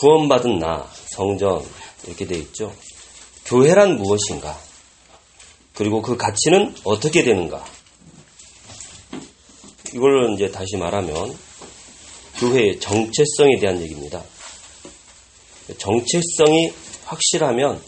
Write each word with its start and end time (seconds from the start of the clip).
구원받은 0.00 0.60
나, 0.60 0.88
성전, 1.14 1.62
이렇게 2.06 2.24
되어 2.24 2.38
있죠. 2.38 2.74
교회란 3.44 3.98
무엇인가? 3.98 4.58
그리고 5.74 6.00
그 6.00 6.16
가치는 6.16 6.74
어떻게 6.84 7.22
되는가? 7.22 7.62
이걸 9.92 10.32
이제 10.32 10.50
다시 10.50 10.78
말하면 10.78 11.36
교회의 12.38 12.80
정체성에 12.80 13.58
대한 13.60 13.82
얘기입니다. 13.82 14.22
정체성이 15.76 16.72
확실하면 17.04 17.82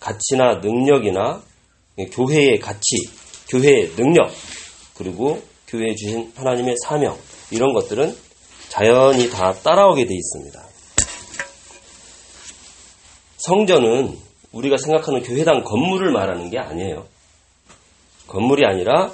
가치나 0.00 0.54
능력이나 0.56 1.40
교회의 2.10 2.58
가치, 2.58 2.96
교회의 3.48 3.94
능력, 3.94 4.32
그리고 4.96 5.40
교회에 5.68 5.94
주신 5.94 6.32
하나님의 6.34 6.74
사명, 6.84 7.16
이런 7.52 7.72
것들은 7.74 8.16
자연히 8.70 9.30
다 9.30 9.52
따라오게 9.52 10.06
돼 10.06 10.14
있습니다. 10.14 10.71
성전은 13.46 14.16
우리가 14.52 14.76
생각하는 14.76 15.22
교회당 15.22 15.64
건물을 15.64 16.12
말하는 16.12 16.50
게 16.50 16.58
아니에요. 16.58 17.06
건물이 18.28 18.64
아니라 18.64 19.12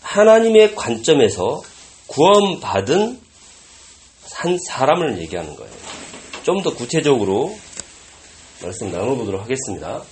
하나님의 0.00 0.74
관점에서 0.74 1.60
구원받은 2.06 3.20
한 4.32 4.58
사람을 4.68 5.18
얘기하는 5.18 5.54
거예요. 5.54 5.72
좀 6.44 6.62
더 6.62 6.74
구체적으로 6.74 7.54
말씀 8.62 8.90
나눠보도록 8.90 9.42
하겠습니다. 9.42 10.02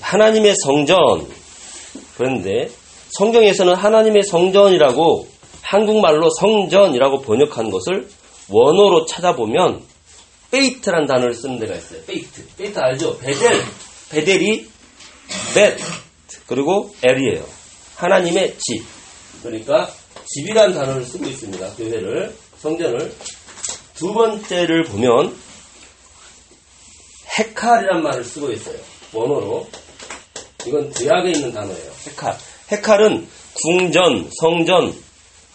하나님의 0.00 0.54
성전. 0.64 1.28
그런데 2.16 2.70
성경에서는 3.10 3.74
하나님의 3.74 4.22
성전이라고 4.22 5.26
한국말로 5.62 6.28
성전이라고 6.40 7.22
번역한 7.22 7.70
것을 7.70 8.08
원어로 8.48 9.06
찾아보면 9.06 9.95
בית란 10.50 11.06
단어를 11.06 11.34
쓰는 11.34 11.58
데가 11.58 11.74
있어요. 11.74 12.02
בית. 12.02 12.46
בית 12.56 12.78
알죠? 12.78 13.18
베델. 13.18 13.62
베델이 14.10 14.68
בית. 15.54 15.78
그리고 16.46 16.94
אל이에요. 17.02 17.46
하나님의 17.96 18.56
집. 18.58 18.84
그러니까 19.42 19.92
집이란 20.26 20.74
단어를 20.74 21.04
쓰고 21.04 21.26
있습니다. 21.26 21.74
교회를. 21.74 22.34
성전을. 22.58 23.14
두 23.94 24.12
번째를 24.12 24.84
보면 24.84 25.36
헤칼이란 27.38 28.02
말을 28.02 28.24
쓰고 28.24 28.50
있어요. 28.52 28.78
원어로. 29.12 29.68
이건 30.66 30.90
구약에 30.90 31.30
있는 31.30 31.52
단어예요. 31.52 31.92
헤칼. 32.06 32.38
헤칼은 32.72 33.28
궁전, 33.54 34.30
성전, 34.40 34.94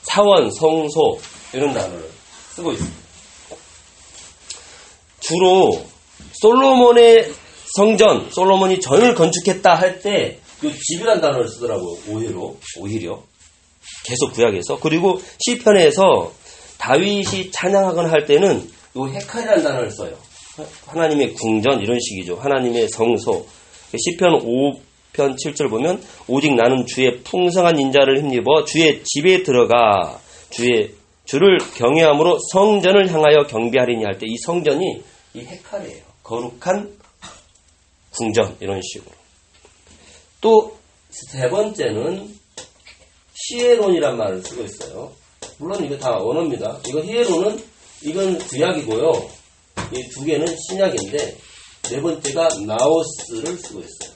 사원, 0.03 0.51
성소 0.51 1.19
이런 1.53 1.73
단어를 1.73 2.09
쓰고 2.55 2.71
있습니다. 2.71 3.00
주로 5.31 5.81
솔로몬의 6.41 7.31
성전, 7.75 8.29
솔로몬이 8.31 8.79
전을 8.81 9.15
건축했다 9.15 9.73
할 9.75 10.01
때 10.01 10.39
이 10.63 10.71
집이란 10.71 11.19
단어를 11.21 11.47
쓰더라고요. 11.47 11.97
오히려, 12.09 12.53
오히려. 12.79 13.23
계속 14.05 14.31
구약에서. 14.33 14.79
그리고 14.79 15.19
시편에서 15.39 16.31
다윗이 16.77 17.49
찬양하거나 17.51 18.11
할 18.11 18.25
때는 18.25 18.69
이 18.95 18.99
헤칼이라는 18.99 19.63
단어를 19.63 19.89
써요. 19.89 20.13
하나님의 20.85 21.33
궁전 21.33 21.81
이런 21.81 21.97
식이죠. 21.99 22.35
하나님의 22.35 22.89
성소. 22.89 23.45
시편 23.97 24.45
5편 25.13 25.35
7절 25.43 25.69
보면 25.71 25.99
오직 26.27 26.53
나는 26.53 26.85
주의 26.85 27.21
풍성한 27.23 27.79
인자를 27.79 28.19
힘입어 28.19 28.65
주의 28.65 29.01
집에 29.03 29.41
들어가 29.41 30.19
주의 30.51 30.91
주를 31.25 31.57
경외함으로 31.75 32.37
성전을 32.51 33.11
향하여 33.11 33.47
경배하리니 33.47 34.03
할 34.03 34.19
때 34.19 34.27
이 34.27 34.35
성전이 34.45 35.01
이 35.33 35.39
헤칼이에요. 35.41 36.03
거룩한 36.23 36.97
궁전 38.11 38.57
이런 38.59 38.81
식으로. 38.81 39.11
또 40.41 40.81
세 41.11 41.49
번째는 41.49 42.39
히에론이란 43.35 44.17
말을 44.17 44.41
쓰고 44.43 44.63
있어요. 44.63 45.11
물론 45.57 45.83
이거 45.83 45.97
다 45.97 46.15
언어입니다. 46.17 46.79
이거 46.87 47.01
히에론은 47.01 47.61
이건 48.03 48.37
구약이고요. 48.39 49.11
이 49.93 50.09
두 50.13 50.23
개는 50.23 50.45
신약인데 50.69 51.37
네 51.83 52.01
번째가 52.01 52.47
나오스를 52.65 53.57
쓰고 53.57 53.81
있어요. 53.81 54.15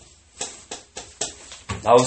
나오스. 1.83 2.05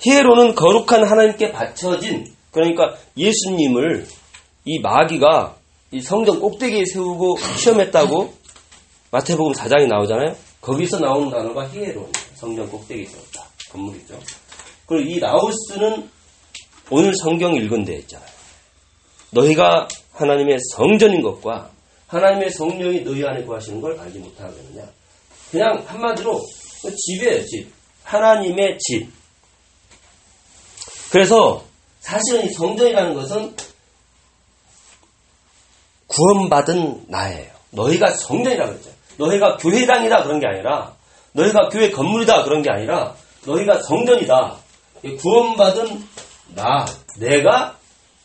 히에론은 0.00 0.54
거룩한 0.56 1.04
하나님께 1.04 1.52
바쳐진 1.52 2.34
그러니까 2.50 2.96
예수님을 3.16 4.06
이 4.64 4.80
마귀가 4.80 5.55
이 5.92 6.00
성전 6.00 6.40
꼭대기에 6.40 6.84
세우고 6.84 7.38
시험했다고 7.58 8.34
마태복음 9.10 9.52
4장에 9.52 9.86
나오잖아요. 9.86 10.36
거기서 10.60 10.98
나오는 10.98 11.30
단어가 11.30 11.68
히에론, 11.68 12.10
성전 12.34 12.68
꼭대기에 12.68 13.06
세웠다. 13.06 13.46
건물이죠. 13.70 14.18
그리고 14.86 15.10
이 15.10 15.18
나우스는 15.18 16.08
오늘 16.90 17.12
성경 17.22 17.54
읽은 17.54 17.84
데 17.84 17.96
있잖아요. 17.98 18.28
너희가 19.30 19.88
하나님의 20.12 20.58
성전인 20.74 21.22
것과 21.22 21.70
하나님의 22.06 22.50
성령이 22.50 23.02
너희 23.02 23.24
안에 23.24 23.44
구하시는 23.44 23.80
걸 23.80 23.98
알지 23.98 24.18
못하겠느냐. 24.18 24.88
그냥 25.50 25.84
한마디로 25.86 26.40
집이에요, 26.96 27.44
집. 27.46 27.72
하나님의 28.04 28.78
집. 28.78 29.08
그래서 31.10 31.64
사실은 32.00 32.46
이 32.46 32.52
성전이라는 32.52 33.14
것은 33.14 33.54
구원받은 36.08 37.06
나예요. 37.08 37.50
너희가 37.70 38.10
성전이라 38.10 38.66
그랬죠. 38.66 38.90
너희가 39.18 39.56
교회당이다 39.56 40.22
그런 40.24 40.40
게 40.40 40.46
아니라 40.46 40.94
너희가 41.32 41.68
교회 41.68 41.90
건물이다 41.90 42.44
그런 42.44 42.62
게 42.62 42.70
아니라 42.70 43.14
너희가 43.44 43.82
성전이다. 43.82 44.56
구원받은 45.20 46.04
나, 46.54 46.86
내가 47.18 47.76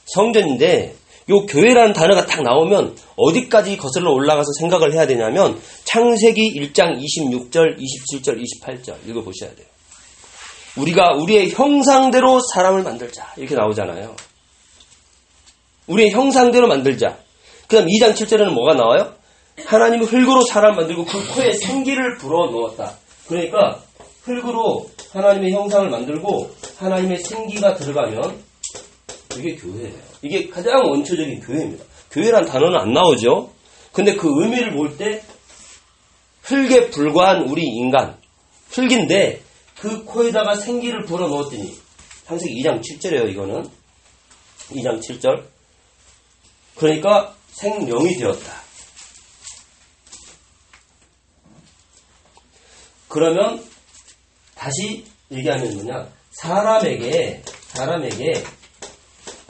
성전인데 0.05 0.95
요 1.29 1.45
교회라는 1.45 1.93
단어가 1.93 2.25
딱 2.25 2.41
나오면 2.41 2.97
어디까지 3.15 3.77
거슬러 3.77 4.11
올라가서 4.11 4.51
생각을 4.59 4.93
해야 4.93 5.07
되냐면 5.07 5.61
창세기 5.85 6.53
1장 6.59 6.99
26절, 6.99 7.77
27절, 7.77 8.41
28절 8.41 9.07
읽어보셔야 9.07 9.53
돼요. 9.55 9.67
우리가 10.77 11.13
우리의 11.15 11.51
형상대로 11.51 12.39
사람을 12.53 12.83
만들자 12.83 13.33
이렇게 13.37 13.55
나오잖아요. 13.55 14.15
우리의 15.87 16.11
형상대로 16.11 16.67
만들자. 16.67 17.17
그 17.71 17.77
다음 17.77 17.87
2장 17.87 18.11
7절에는 18.13 18.51
뭐가 18.51 18.73
나와요? 18.73 19.13
하나님은 19.65 20.05
흙으로 20.05 20.43
사람 20.43 20.75
만들고 20.75 21.05
그 21.05 21.33
코에 21.33 21.53
생기를 21.53 22.17
불어 22.17 22.51
넣었다. 22.51 22.97
그러니까 23.29 23.81
흙으로 24.23 24.89
하나님의 25.13 25.53
형상을 25.53 25.89
만들고 25.89 26.53
하나님의 26.75 27.19
생기가 27.19 27.75
들어가면 27.75 28.43
이게 29.37 29.55
교회예요. 29.55 29.93
이게 30.21 30.49
가장 30.49 30.81
원초적인 30.83 31.39
교회입니다. 31.39 31.85
교회란 32.11 32.43
단어는 32.45 32.77
안 32.77 32.91
나오죠. 32.91 33.51
근데 33.93 34.15
그 34.17 34.27
의미를 34.41 34.73
볼 34.75 34.97
때 34.97 35.23
흙에 36.41 36.89
불과한 36.89 37.43
우리 37.43 37.63
인간, 37.63 38.17
흙인데 38.71 39.41
그 39.79 40.03
코에다가 40.03 40.55
생기를 40.55 41.05
불어 41.05 41.29
넣었더니 41.29 41.73
창세기 42.25 42.61
2장 42.61 42.81
7절이에요. 42.81 43.29
이거는 43.29 43.63
2장 44.71 44.99
7절. 44.99 45.45
그러니까 46.75 47.33
생명이 47.53 48.17
되었다. 48.17 48.61
그러면 53.07 53.63
다시 54.55 55.05
얘기하면 55.31 55.73
뭐냐? 55.75 56.09
사람에게 56.31 57.43
사람에게 57.67 58.43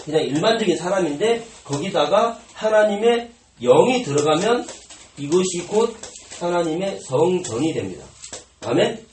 그냥 0.03 0.23
일반적인 0.23 0.77
사람인데 0.77 1.45
거기다가 1.63 2.39
하나님의 2.53 3.31
영이 3.61 4.03
들어가면 4.03 4.67
이것이 5.17 5.67
곧 5.67 5.95
하나님의 6.39 6.99
성전이 7.01 7.73
됩니다. 7.73 8.05
아멘? 8.61 9.05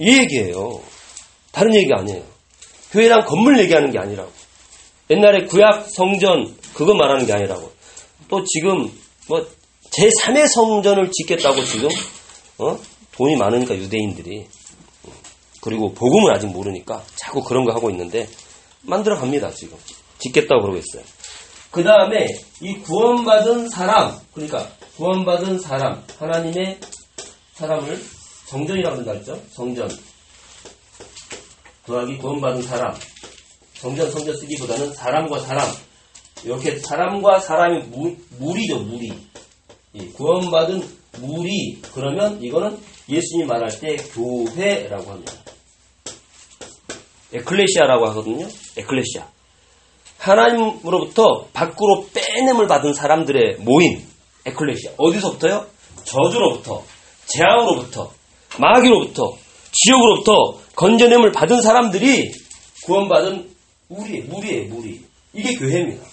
이 0.00 0.18
얘기예요. 0.18 0.82
다른 1.52 1.74
얘기가 1.74 2.00
아니에요. 2.00 2.24
교회랑 2.90 3.24
건물 3.26 3.58
얘기하는 3.60 3.90
게 3.90 3.98
아니라고. 3.98 4.32
옛날에 5.10 5.44
구약 5.46 5.86
성전 5.94 6.56
그거 6.74 6.94
말하는 6.94 7.26
게 7.26 7.32
아니라고. 7.32 7.71
또 8.32 8.42
지금 8.44 8.90
뭐 9.28 9.46
제3의 9.90 10.48
성전을 10.48 11.10
짓겠다고 11.10 11.62
지금 11.64 11.90
어? 12.56 12.78
돈이 13.12 13.36
많으니까 13.36 13.76
유대인들이 13.76 14.46
그리고 15.60 15.92
복음을 15.92 16.34
아직 16.34 16.46
모르니까 16.46 17.04
자꾸 17.14 17.44
그런 17.44 17.66
거 17.66 17.74
하고 17.74 17.90
있는데 17.90 18.26
만들어 18.80 19.18
갑니다 19.18 19.50
지금 19.50 19.76
짓겠다고 20.18 20.62
그러고 20.62 20.78
있어요. 20.78 21.04
그 21.70 21.84
다음에 21.84 22.26
이 22.62 22.78
구원받은 22.78 23.68
사람 23.68 24.18
그러니까 24.32 24.66
구원받은 24.96 25.58
사람 25.58 26.02
하나님의 26.18 26.80
사람을 27.52 28.02
성전이라고 28.46 28.96
한다 28.96 29.12
했죠. 29.12 29.38
성전 29.50 29.90
더하기 31.84 32.16
구원받은 32.16 32.62
사람 32.62 32.94
성전 33.74 34.10
성전 34.10 34.34
쓰기보다는 34.38 34.94
사람과 34.94 35.38
사람 35.40 35.70
이렇게 36.44 36.78
사람과 36.78 37.38
사람이 37.40 37.84
무, 37.90 38.14
물이죠, 38.38 38.80
물이. 38.80 39.12
구원받은 40.14 40.82
물이, 41.20 41.82
그러면 41.92 42.42
이거는 42.42 42.78
예수님 43.08 43.46
말할 43.46 43.78
때 43.78 43.96
교회라고 43.96 45.10
합니다. 45.10 45.32
에클레시아라고 47.32 48.06
하거든요. 48.08 48.48
에클레시아. 48.76 49.26
하나님으로부터 50.18 51.46
밖으로 51.52 52.06
빼냄을 52.14 52.66
받은 52.66 52.94
사람들의 52.94 53.56
모임. 53.60 54.02
에클레시아. 54.46 54.92
어디서부터요? 54.96 55.66
저주로부터, 56.04 56.82
재앙으로부터, 57.26 58.12
마귀로부터, 58.58 59.36
지옥으로부터 59.72 60.60
건져냄을 60.74 61.32
받은 61.32 61.62
사람들이 61.62 62.32
구원받은 62.84 63.50
우리의, 63.88 64.22
무리의 64.22 64.64
무리. 64.66 65.00
이게 65.32 65.54
교회입니다. 65.54 66.11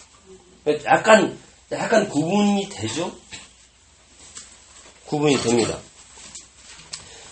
약간, 0.86 1.38
약간 1.72 2.10
구분이 2.10 2.70
되죠? 2.70 3.12
구분이 5.08 5.38
됩니다. 5.38 5.78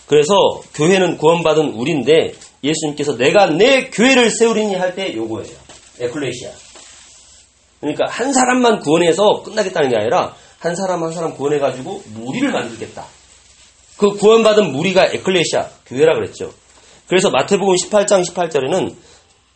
그래서 0.07 0.33
교회는 0.73 1.17
구원받은 1.17 1.73
우리인데 1.73 2.33
예수님께서 2.63 3.17
내가 3.17 3.47
내 3.47 3.89
교회를 3.89 4.31
세우리니 4.31 4.75
할 4.75 4.95
때 4.95 5.13
요거예요. 5.13 5.55
에클레시아. 5.99 6.51
그러니까 7.79 8.05
한 8.09 8.33
사람만 8.33 8.79
구원해서 8.79 9.43
끝나겠다는 9.43 9.89
게 9.89 9.95
아니라 9.97 10.35
한 10.59 10.75
사람 10.75 11.03
한 11.03 11.13
사람 11.13 11.35
구원해가지고 11.35 12.03
무리를 12.05 12.51
만들겠다. 12.51 13.05
그 13.97 14.15
구원받은 14.17 14.71
무리가 14.71 15.05
에클레시아, 15.07 15.69
교회라 15.87 16.15
그랬죠. 16.15 16.53
그래서 17.07 17.29
마태복음 17.29 17.75
18장 17.75 18.25
18절에는 18.25 18.95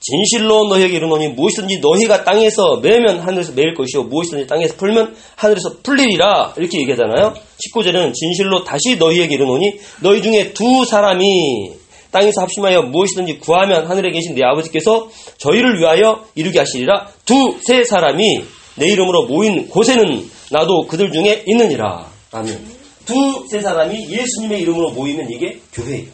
진실로 0.01 0.67
너희에게 0.67 0.97
이르노니 0.97 1.29
무엇이든지 1.29 1.79
너희가 1.79 2.23
땅에서 2.23 2.77
매면 2.77 3.19
하늘에서 3.19 3.53
매일 3.53 3.75
것이요 3.75 4.03
무엇이든지 4.05 4.47
땅에서 4.47 4.75
풀면 4.75 5.15
하늘에서 5.35 5.77
풀리리라 5.83 6.55
이렇게 6.57 6.79
얘기하잖아요. 6.79 7.35
19절에는 7.75 8.11
진실로 8.13 8.63
다시 8.63 8.95
너희에게 8.97 9.35
이르노니 9.35 9.79
너희 10.01 10.21
중에 10.23 10.53
두 10.53 10.85
사람이 10.85 11.73
땅에서 12.09 12.41
합심하여 12.41 12.81
무엇이든지 12.83 13.39
구하면 13.39 13.85
하늘에 13.85 14.11
계신 14.11 14.33
내 14.35 14.41
아버지께서 14.43 15.07
저희를 15.37 15.79
위하여 15.79 16.25
이루게 16.35 16.59
하시리라 16.59 17.07
두 17.25 17.59
세 17.65 17.83
사람이 17.83 18.43
내 18.77 18.87
이름으로 18.91 19.27
모인 19.27 19.67
곳에는 19.69 20.29
나도 20.49 20.87
그들 20.87 21.11
중에 21.11 21.43
있느니라. 21.45 22.09
아멘. 22.31 22.65
두 23.05 23.47
세 23.49 23.61
사람이 23.61 24.09
예수님의 24.09 24.61
이름으로 24.61 24.91
모이면 24.91 25.29
이게 25.29 25.59
교회예요. 25.73 26.07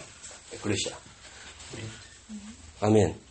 그러시아. 0.62 0.92
아멘. 2.82 3.27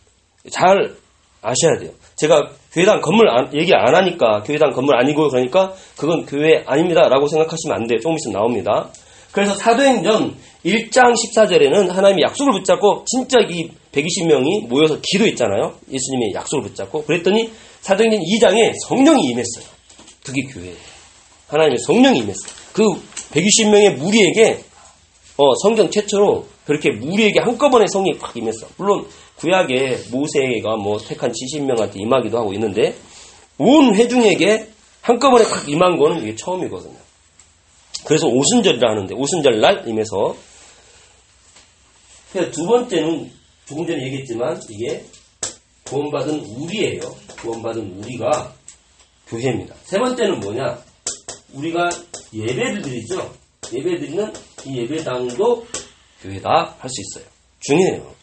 잘 0.51 0.95
아셔야 1.41 1.77
돼요. 1.79 1.91
제가 2.15 2.49
교회당 2.73 3.01
건물 3.01 3.29
안, 3.29 3.53
얘기 3.55 3.73
안 3.73 3.93
하니까 3.95 4.43
교회당 4.43 4.71
건물 4.71 4.95
아니고 4.97 5.29
그러니까 5.29 5.73
그건 5.97 6.25
교회 6.25 6.63
아닙니다라고 6.65 7.27
생각하시면 7.27 7.75
안 7.75 7.87
돼요. 7.87 7.99
조금 7.99 8.15
있으면 8.17 8.33
나옵니다. 8.33 8.89
그래서 9.31 9.53
사도행전 9.55 10.35
1장 10.65 11.13
14절에는 11.13 11.89
하나님이 11.89 12.23
약속을 12.23 12.53
붙잡고 12.53 13.05
진짜 13.05 13.39
이 13.39 13.69
120명이 13.91 14.67
모여서 14.67 14.99
기도했잖아요. 15.01 15.75
예수님의 15.91 16.33
약속을 16.33 16.63
붙잡고 16.63 17.03
그랬더니 17.05 17.51
사도행전 17.81 18.19
2장에 18.19 18.73
성령이 18.87 19.23
임했어요. 19.27 19.65
그게 20.25 20.41
교회예요. 20.51 20.75
하나님의 21.47 21.77
성령이 21.79 22.19
임했어요. 22.19 22.51
그 22.73 22.83
120명의 23.31 23.95
무리에게 23.97 24.59
어, 25.37 25.55
성경 25.61 25.89
최초로 25.89 26.47
그렇게 26.65 26.91
무리에게 26.91 27.39
한꺼번에 27.41 27.85
성이 27.87 28.17
팍 28.17 28.35
임했어. 28.35 28.67
물론 28.77 29.07
구약에 29.37 29.97
모세가 30.11 30.77
뭐 30.77 30.97
택한 30.99 31.31
70명한테 31.31 31.97
임하기도 31.97 32.37
하고 32.37 32.53
있는데 32.53 32.95
온 33.57 33.93
회중에게 33.95 34.67
한꺼번에 35.01 35.45
팍 35.45 35.67
임한 35.69 35.97
거는 35.97 36.23
이게 36.23 36.35
처음이거든요. 36.35 36.97
그래서 38.05 38.27
오순절이라 38.27 38.89
하는데 38.91 39.13
오순절 39.15 39.59
날 39.59 39.87
임해서 39.87 40.35
두 42.51 42.65
번째는 42.65 43.31
조금 43.65 43.85
전에 43.87 44.03
얘기했지만 44.05 44.61
이게 44.69 45.03
구원받은 45.85 46.39
우리예요. 46.39 47.01
구원받은 47.41 47.99
우리가 47.99 48.53
교회입니다. 49.27 49.75
세 49.83 49.97
번째는 49.97 50.39
뭐냐? 50.39 50.79
우리가 51.53 51.89
예배를 52.33 52.81
드리죠. 52.81 53.33
예배 53.73 53.97
드리는 53.99 54.31
이 54.65 54.77
예배당도 54.77 55.65
교회다 56.21 56.75
할 56.79 56.89
수 56.89 57.01
있어요. 57.01 57.29
중요해요. 57.61 58.16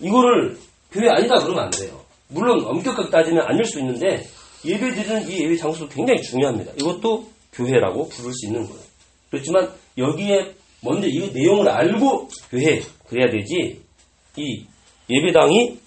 이거를 0.00 0.58
교회 0.90 1.08
아니다 1.08 1.40
그러면 1.42 1.64
안 1.64 1.70
돼요. 1.70 2.00
물론 2.28 2.64
엄격하게 2.64 3.10
따지면 3.10 3.46
아닐 3.46 3.64
수 3.64 3.78
있는데 3.80 4.26
예배 4.64 4.94
드리는 4.94 5.28
이 5.28 5.44
예배 5.44 5.56
장소도 5.56 5.88
굉장히 5.88 6.22
중요합니다. 6.22 6.72
이것도 6.78 7.26
교회라고 7.52 8.08
부를 8.08 8.32
수 8.32 8.46
있는 8.46 8.66
거예요. 8.66 8.80
그렇지만 9.30 9.70
여기에 9.96 10.54
먼저 10.82 11.06
이 11.06 11.32
내용을 11.32 11.68
알고 11.68 12.28
교회 12.50 12.82
그래야 13.08 13.30
되지 13.30 13.80
이 14.36 14.66
예배당이 15.08 15.78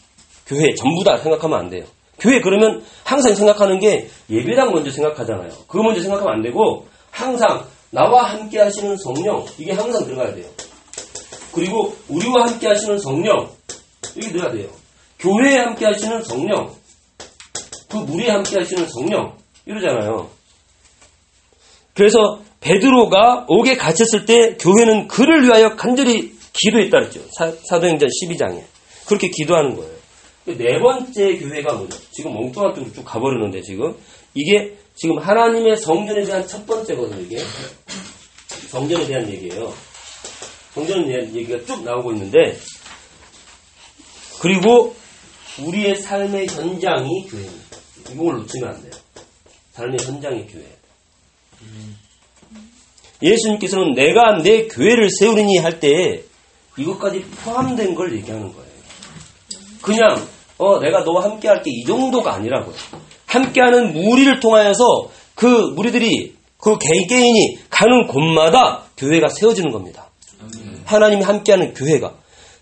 교회 0.48 0.74
전부다 0.74 1.18
생각하면 1.18 1.60
안 1.60 1.70
돼요. 1.70 1.86
교회 2.20 2.42
그러면 2.42 2.84
항상 3.04 3.36
생각하는 3.36 3.80
게 3.80 4.10
예배당 4.30 4.72
먼저 4.72 4.92
생각하잖아요. 4.92 5.50
그거 5.68 5.84
먼저 5.84 6.02
생각하면 6.02 6.34
안 6.36 6.42
되고 6.42 6.88
항상 7.12 7.66
나와 7.92 8.24
함께 8.24 8.60
하시는 8.60 8.96
성령 8.98 9.46
이게 9.58 9.72
항상 9.72 10.06
들어가야 10.06 10.34
돼요. 10.36 10.46
그리고 11.54 11.96
우리와 12.08 12.48
함께 12.48 12.68
하시는 12.68 12.98
성령 13.00 13.50
이게 14.16 14.32
들어야 14.32 14.52
돼요. 14.52 14.70
교회에 15.20 15.58
함께 15.58 15.86
하시는 15.86 16.24
성령 16.24 16.74
그 17.90 17.98
무리에 17.98 18.30
함께 18.30 18.58
하시는 18.60 18.88
성령 18.88 19.38
이러잖아요. 19.66 20.30
그래서 21.94 22.42
베드로가 22.62 23.46
옥에 23.48 23.76
갇혔을 23.76 24.26
때 24.26 24.56
교회는 24.58 25.08
그를 25.08 25.44
위하여 25.44 25.76
간절히 25.76 26.34
기도했다 26.54 27.00
그랬죠. 27.00 27.22
사, 27.38 27.80
도행전 27.80 28.10
12장에. 28.10 28.64
그렇게 29.06 29.30
기도하는 29.30 29.76
거예요. 29.76 30.00
네 30.46 30.80
번째 30.80 31.38
교회가 31.38 31.74
뭐죠? 31.74 31.98
지금 32.12 32.36
엉뚱한 32.36 32.74
쪽으로 32.74 32.94
쭉 32.94 33.04
가버리는데 33.06 33.62
지금 33.62 33.96
이게 34.34 34.76
지금 34.96 35.18
하나님의 35.18 35.78
성전에 35.78 36.24
대한 36.24 36.46
첫 36.48 36.66
번째거든요. 36.66 37.22
이게 37.22 37.38
성전에 38.70 39.06
대한 39.06 39.30
얘기예요. 39.30 39.74
성전에 40.74 41.06
대한 41.06 41.36
얘기가 41.36 41.66
쭉 41.66 41.84
나오고 41.84 42.14
있는데 42.14 42.58
그리고 44.40 44.96
우리의 45.62 45.96
삶의 45.96 46.48
현장이 46.48 47.28
교회입니다. 47.28 47.78
이걸 48.12 48.38
놓치면 48.38 48.70
안 48.70 48.82
돼요. 48.82 48.92
삶의 49.74 49.98
현장이 50.02 50.48
교회. 50.48 50.66
예수님께서는 53.22 53.94
내가 53.96 54.42
내 54.42 54.68
교회를 54.68 55.10
세우리니 55.20 55.58
할 55.58 55.80
때 55.80 56.24
이것까지 56.78 57.22
포함된 57.44 57.94
걸 57.96 58.16
얘기하는 58.16 58.54
거예요. 58.54 58.70
그냥 59.82 60.26
어 60.58 60.80
내가 60.80 61.04
너와 61.04 61.24
함께 61.26 61.48
할게 61.50 61.70
이 61.72 61.84
정도가 61.86 62.34
아니라고요. 62.36 62.76
함께하는 63.26 63.94
무리를 63.94 64.40
통하여서 64.40 65.10
그 65.36 65.46
무리들이 65.76 66.36
그 66.58 66.78
개개인이 66.78 67.60
가는 67.70 68.08
곳마다 68.08 68.84
교회가 68.98 69.28
세워지는 69.30 69.72
겁니다. 69.72 70.10
하나님이 70.86 71.24
함께하는 71.24 71.74
교회가 71.74 72.14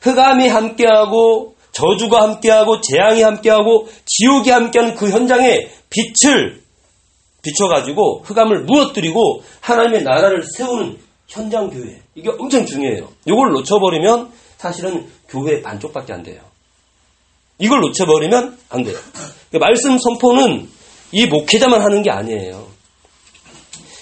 흑암이 0.01 0.47
함께하고 0.47 1.55
저주가 1.77 2.23
함께하고 2.23 2.81
재앙이 2.81 3.21
함께하고 3.21 3.87
지옥이 4.05 4.49
함께하는 4.49 4.95
그 4.95 5.11
현장에 5.11 5.69
빛을 5.91 6.63
비춰가지고 7.43 8.23
흑암을 8.25 8.63
무너뜨리고 8.63 9.43
하나님의 9.61 10.01
나라를 10.01 10.43
세우는 10.43 10.97
현장 11.27 11.69
교회. 11.69 12.01
이게 12.15 12.29
엄청 12.29 12.65
중요해요. 12.65 13.09
이걸 13.25 13.51
놓쳐버리면 13.51 14.31
사실은 14.57 15.07
교회 15.29 15.61
반쪽밖에 15.61 16.13
안 16.13 16.23
돼요. 16.23 16.41
이걸 17.59 17.81
놓쳐버리면 17.81 18.57
안 18.69 18.83
돼요. 18.83 18.97
말씀 19.59 19.99
선포는 19.99 20.67
이 21.11 21.27
목회자만 21.27 21.81
하는 21.81 22.01
게 22.01 22.09
아니에요. 22.09 22.67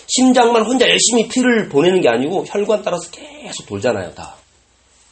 심장만 0.08 0.64
혼자 0.64 0.88
열심히 0.88 1.28
피를 1.28 1.68
보내는 1.68 2.00
게 2.00 2.08
아니고 2.08 2.46
혈관 2.48 2.84
따라서 2.84 3.10
계속 3.12 3.66
돌잖아요, 3.68 4.14
다. 4.14 4.36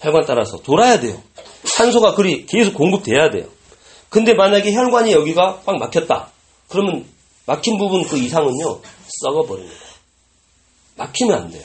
혈관 0.03 0.25
따라서 0.27 0.57
돌아야 0.57 0.99
돼요. 0.99 1.21
산소가 1.63 2.15
그리 2.15 2.45
계속 2.45 2.73
공급돼야 2.73 3.29
돼요. 3.29 3.45
근데 4.09 4.33
만약에 4.33 4.73
혈관이 4.73 5.13
여기가 5.13 5.61
꽉 5.65 5.77
막혔다. 5.77 6.29
그러면 6.67 7.05
막힌 7.45 7.77
부분 7.77 8.03
그 8.03 8.17
이상은요, 8.17 8.79
썩어버립니다. 9.21 9.75
막히면 10.97 11.35
안 11.35 11.51
돼요. 11.51 11.63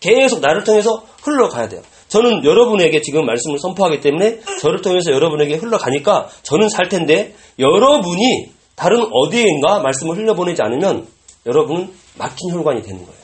계속 0.00 0.40
나를 0.40 0.64
통해서 0.64 1.06
흘러가야 1.22 1.68
돼요. 1.68 1.82
저는 2.08 2.44
여러분에게 2.44 3.00
지금 3.00 3.24
말씀을 3.24 3.58
선포하기 3.58 4.00
때문에 4.00 4.40
저를 4.60 4.82
통해서 4.82 5.12
여러분에게 5.12 5.54
흘러가니까 5.54 6.28
저는 6.42 6.68
살 6.68 6.88
텐데 6.88 7.34
여러분이 7.58 8.50
다른 8.76 9.08
어디인가 9.10 9.78
말씀을 9.78 10.16
흘려보내지 10.16 10.60
않으면 10.60 11.06
여러분은 11.46 11.92
막힌 12.16 12.50
혈관이 12.52 12.82
되는 12.82 13.06
거예요. 13.06 13.20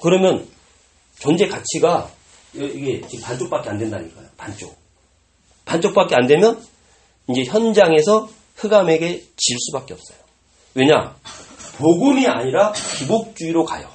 그러면 0.00 0.46
존재 1.18 1.48
가치가 1.48 2.10
이게 2.54 3.00
지금 3.06 3.24
반쪽밖에 3.24 3.70
안 3.70 3.78
된다니까요. 3.78 4.26
반쪽. 4.36 4.76
반쪽밖에 5.64 6.16
안 6.16 6.26
되면 6.26 6.60
이제 7.28 7.44
현장에서 7.44 8.28
흑암에게 8.56 9.24
질 9.36 9.58
수밖에 9.58 9.94
없어요. 9.94 10.18
왜냐? 10.74 11.16
복음이 11.78 12.26
아니라 12.26 12.72
기복주의로 12.72 13.64
가요. 13.64 13.88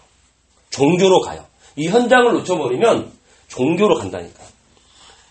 종교로 0.69 1.21
가요. 1.21 1.45
이 1.75 1.87
현장을 1.87 2.31
놓쳐버리면 2.33 3.11
종교로 3.47 3.95
간다니까. 3.95 4.43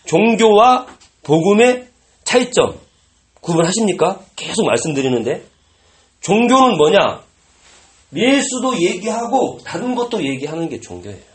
종교와 0.05 0.87
복음의 1.23 1.87
차이점 2.23 2.79
구분하십니까? 3.41 4.21
계속 4.35 4.65
말씀드리는데 4.65 5.43
종교는 6.21 6.77
뭐냐? 6.77 7.23
예수도 8.15 8.79
얘기하고 8.81 9.59
다른 9.63 9.95
것도 9.95 10.23
얘기하는 10.23 10.69
게 10.69 10.79
종교예요. 10.79 11.34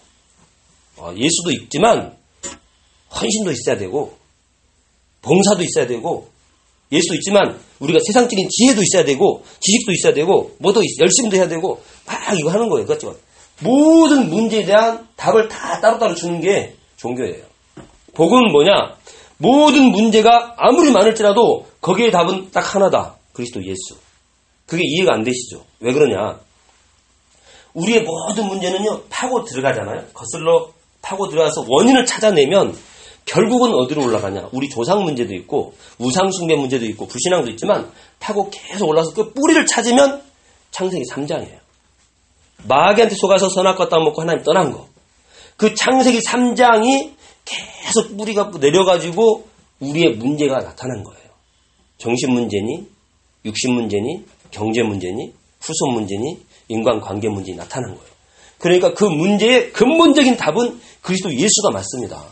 어, 1.00 1.14
예수도 1.16 1.50
있지만 1.52 2.16
헌신도 3.14 3.50
있어야 3.52 3.76
되고 3.78 4.16
봉사도 5.23 5.62
있어야 5.62 5.87
되고 5.87 6.30
예수도 6.92 7.14
있지만 7.14 7.59
우리가 7.78 7.99
세상적인 8.07 8.49
지혜도 8.50 8.83
있어야 8.83 9.04
되고 9.04 9.45
지식도 9.61 9.92
있어야 9.92 10.14
되고 10.14 10.54
뭐도 10.59 10.83
열심히도 11.00 11.37
해야 11.37 11.49
되고 11.49 11.83
막 12.07 12.38
이거 12.38 12.50
하는 12.50 12.69
거예요. 12.69 12.87
그렇지만 12.87 13.16
모든 13.61 14.28
문제에 14.28 14.64
대한 14.64 15.09
답을 15.16 15.49
다 15.49 15.80
따로따로 15.80 16.14
주는 16.14 16.40
게 16.40 16.75
종교예요. 16.97 17.45
복음은 18.14 18.52
뭐냐? 18.52 18.97
모든 19.38 19.90
문제가 19.90 20.54
아무리 20.59 20.90
많을지라도 20.90 21.66
거기에 21.80 22.11
답은 22.11 22.50
딱 22.50 22.75
하나다. 22.75 23.16
그리스도 23.33 23.64
예수. 23.64 23.97
그게 24.66 24.83
이해가 24.85 25.14
안 25.14 25.25
되시죠? 25.25 25.64
왜 25.80 25.92
그러냐? 25.92 26.40
우리의 27.75 28.02
모든 28.02 28.47
문제는요, 28.49 29.04
파고 29.09 29.45
들어가잖아요. 29.45 30.09
거슬러 30.12 30.73
파고 31.02 31.28
들어가서 31.28 31.64
원인을 31.69 32.07
찾아내면 32.07 32.76
결국은 33.25 33.75
어디로 33.75 34.04
올라가냐? 34.04 34.49
우리 34.52 34.69
조상 34.69 35.04
문제도 35.04 35.33
있고, 35.35 35.75
우상숭배 35.99 36.57
문제도 36.57 36.85
있고, 36.87 37.07
불신앙도 37.07 37.50
있지만, 37.52 37.90
타고 38.19 38.50
계속 38.50 38.88
올라서 38.88 39.12
그 39.14 39.33
뿌리를 39.33 39.64
찾으면 39.66 40.23
창세기 40.71 41.04
3장이에요. 41.11 41.59
마귀한테 42.66 43.14
속아서 43.14 43.49
선악과 43.49 43.88
따먹고 43.88 44.21
하나님 44.21 44.42
떠난 44.42 44.73
거. 44.73 44.88
그 45.57 45.75
창세기 45.75 46.21
3장이 46.21 47.12
계속 47.45 48.16
뿌리가 48.16 48.50
내려가지고 48.59 49.47
우리의 49.80 50.16
문제가 50.16 50.59
나타난 50.59 51.02
거예요. 51.04 51.21
정신 51.99 52.33
문제니, 52.33 52.87
육신 53.45 53.75
문제니, 53.75 54.25
경제 54.50 54.83
문제니, 54.83 55.33
후손 55.61 55.92
문제니, 55.95 56.40
인간관계 56.69 57.28
문제니 57.28 57.57
나타난 57.57 57.95
거예요. 57.95 58.10
그러니까 58.61 58.95
그 58.95 59.05
문제의 59.05 59.73
근본적인 59.73 60.37
답은 60.37 60.81
그리스도 61.00 61.35
예수가 61.35 61.71
맞습니다. 61.73 62.23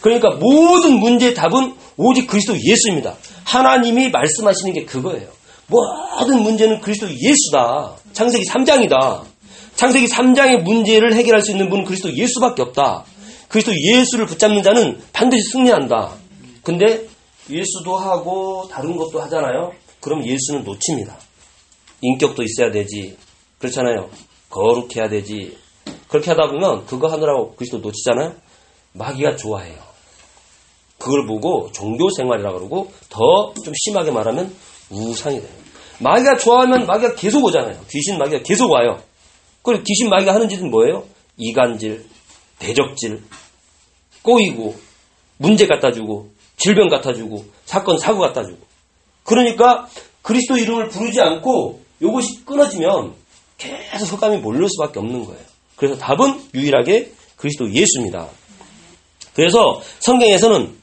그러니까 0.00 0.30
모든 0.30 1.00
문제의 1.00 1.34
답은 1.34 1.74
오직 1.96 2.26
그리스도 2.26 2.54
예수입니다. 2.56 3.16
하나님이 3.44 4.10
말씀하시는 4.10 4.72
게 4.74 4.84
그거예요. 4.84 5.28
모든 5.66 6.42
문제는 6.42 6.80
그리스도 6.80 7.08
예수다. 7.10 7.96
창세기 8.12 8.44
3장이다. 8.44 9.22
창세기 9.74 10.06
3장의 10.06 10.62
문제를 10.62 11.14
해결할 11.14 11.42
수 11.42 11.50
있는 11.50 11.68
분은 11.70 11.84
그리스도 11.84 12.14
예수밖에 12.14 12.62
없다. 12.62 13.04
그리스도 13.48 13.74
예수를 13.74 14.26
붙잡는 14.26 14.62
자는 14.62 15.00
반드시 15.12 15.42
승리한다. 15.52 16.12
근데 16.62 17.06
예수도 17.48 17.96
하고 17.96 18.68
다른 18.70 18.96
것도 18.96 19.20
하잖아요. 19.22 19.72
그럼 20.00 20.24
예수는 20.24 20.64
놓칩니다. 20.64 21.16
인격도 22.02 22.42
있어야 22.42 22.70
되지. 22.70 23.16
그렇잖아요. 23.58 24.10
거룩해야 24.56 25.10
되지. 25.10 25.58
그렇게 26.08 26.30
하다 26.30 26.48
보면 26.48 26.86
그거 26.86 27.08
하느라고 27.08 27.54
그리스도 27.56 27.78
놓치잖아요. 27.78 28.34
마귀가 28.94 29.36
좋아해요. 29.36 29.76
그걸 30.98 31.26
보고 31.26 31.70
종교 31.72 32.08
생활이라 32.10 32.52
그러고 32.52 32.90
더 33.10 33.52
좀 33.62 33.74
심하게 33.76 34.10
말하면 34.10 34.54
우상이 34.90 35.40
돼요. 35.40 35.50
마귀가 35.98 36.38
좋아하면 36.38 36.86
마귀가 36.86 37.14
계속 37.16 37.44
오잖아요. 37.44 37.78
귀신 37.90 38.16
마귀가 38.18 38.42
계속 38.44 38.70
와요. 38.70 38.98
그리고 39.62 39.82
귀신 39.82 40.08
마귀가 40.08 40.34
하는 40.34 40.48
짓은 40.48 40.70
뭐예요? 40.70 41.04
이간질, 41.36 42.06
대적질, 42.58 43.22
꼬이고, 44.22 44.74
문제 45.38 45.66
갖다 45.66 45.92
주고, 45.92 46.30
질병 46.56 46.88
갖다 46.88 47.12
주고, 47.12 47.44
사건, 47.66 47.98
사고 47.98 48.20
갖다 48.20 48.42
주고. 48.44 48.58
그러니까 49.24 49.88
그리스도 50.22 50.56
이름을 50.56 50.88
부르지 50.88 51.20
않고 51.20 51.82
이것이 52.00 52.44
끊어지면 52.44 53.14
계속 53.58 54.12
흑감이 54.12 54.38
몰릴 54.38 54.68
수밖에 54.68 54.98
없는 54.98 55.24
거예요. 55.24 55.40
그래서 55.76 55.96
답은 55.96 56.42
유일하게 56.54 57.12
그리스도 57.36 57.70
예수입니다. 57.70 58.28
그래서 59.34 59.82
성경에서는 60.00 60.76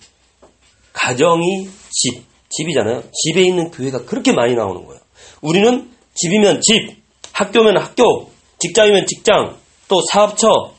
가정이 0.93 1.69
집, 1.89 2.23
집이잖아요. 2.49 3.03
집에 3.11 3.41
있는 3.41 3.71
교회가 3.71 4.05
그렇게 4.05 4.31
많이 4.31 4.53
나오는 4.53 4.85
거예요. 4.85 5.01
우리는 5.41 5.91
집이면 6.15 6.61
집, 6.61 7.01
학교면 7.31 7.77
학교, 7.77 8.29
직장이면 8.59 9.07
직장, 9.07 9.57
또 9.87 10.01
사업처, 10.11 10.73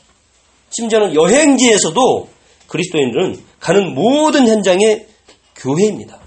심지어는 0.69 1.15
여행지에서도 1.15 2.29
그리스도인들은 2.67 3.43
가는 3.59 3.93
모든 3.93 4.47
현장에 4.47 5.05
교회입니다. 5.55 6.19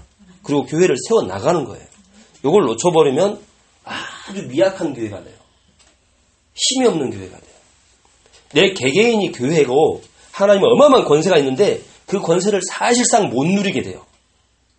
그리고 0.43 0.65
교회를 0.65 0.95
세워 1.07 1.23
나가는 1.23 1.65
거예요. 1.65 1.85
이걸 2.43 2.63
놓쳐버리면 2.65 3.39
아주 3.83 4.47
미약한 4.47 4.93
교회가 4.93 5.23
돼요. 5.23 5.38
힘이 6.55 6.87
없는 6.87 7.11
교회가 7.11 7.37
돼요. 7.37 7.49
내 8.53 8.73
개개인이 8.73 9.31
교회고 9.31 10.01
하나님은 10.31 10.67
어마어마한 10.71 11.05
권세가 11.05 11.37
있는데 11.39 11.81
그 12.05 12.19
권세를 12.19 12.61
사실상 12.67 13.29
못 13.29 13.45
누리게 13.45 13.81
돼요. 13.83 14.05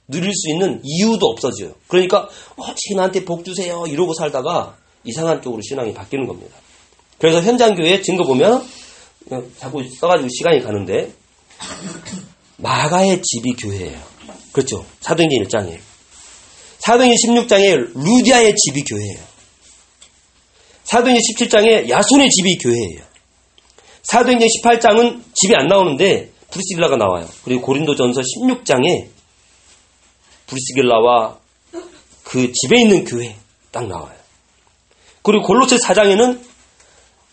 누릴 0.08 0.32
수 0.34 0.50
있는 0.50 0.80
이유도 0.82 1.26
없어져요. 1.26 1.74
그러니까 1.86 2.28
어찌 2.56 2.94
나한테 2.96 3.24
복 3.24 3.44
주세요 3.44 3.84
이러고 3.86 4.12
살다가 4.14 4.76
이상한 5.04 5.40
쪽으로 5.40 5.62
신앙이 5.62 5.94
바뀌는 5.94 6.26
겁니다. 6.26 6.56
그래서 7.18 7.40
현장 7.42 7.74
교회 7.74 8.00
증거 8.02 8.24
보면 8.24 8.66
자꾸 9.58 9.82
써가지고 10.00 10.28
시간이 10.28 10.60
가는데 10.62 11.12
마가의 12.56 13.22
집이 13.22 13.52
교회예요. 13.54 13.98
그렇죠. 14.52 14.84
사도행전 15.00 15.46
1장에 15.46 15.78
사도행전 16.78 17.16
16장에 17.16 17.92
루디아의 17.94 18.54
집이 18.56 18.82
교회예요. 18.84 19.29
사도행전 20.90 21.22
17장에 21.22 21.88
야손의 21.88 22.28
집이 22.30 22.58
교회예요. 22.58 23.04
사도행전 24.02 24.48
18장은 24.48 25.22
집이 25.34 25.54
안 25.54 25.68
나오는데 25.68 26.30
브리스길라가 26.50 26.96
나와요. 26.96 27.28
그리고 27.44 27.62
고린도전서 27.62 28.20
16장에 28.20 29.06
브리스길라와 30.48 31.38
그 32.24 32.50
집에 32.52 32.80
있는 32.80 33.04
교회 33.04 33.36
딱 33.70 33.86
나와요. 33.86 34.16
그리고 35.22 35.44
골로새 35.44 35.76
4장에는 35.76 36.40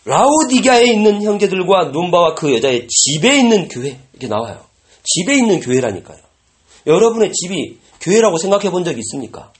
라오디가에 0.04 0.84
있는 0.84 1.24
형제들과 1.24 1.86
눈바와 1.86 2.36
그 2.36 2.54
여자의 2.54 2.86
집에 2.86 3.40
있는 3.40 3.66
교회 3.66 3.98
이렇게 4.12 4.28
나와요. 4.28 4.64
집에 5.02 5.36
있는 5.36 5.58
교회라니까요. 5.58 6.18
여러분의 6.86 7.32
집이 7.32 7.78
교회라고 8.02 8.38
생각해 8.38 8.70
본 8.70 8.84
적이 8.84 9.00
있습니까? 9.00 9.52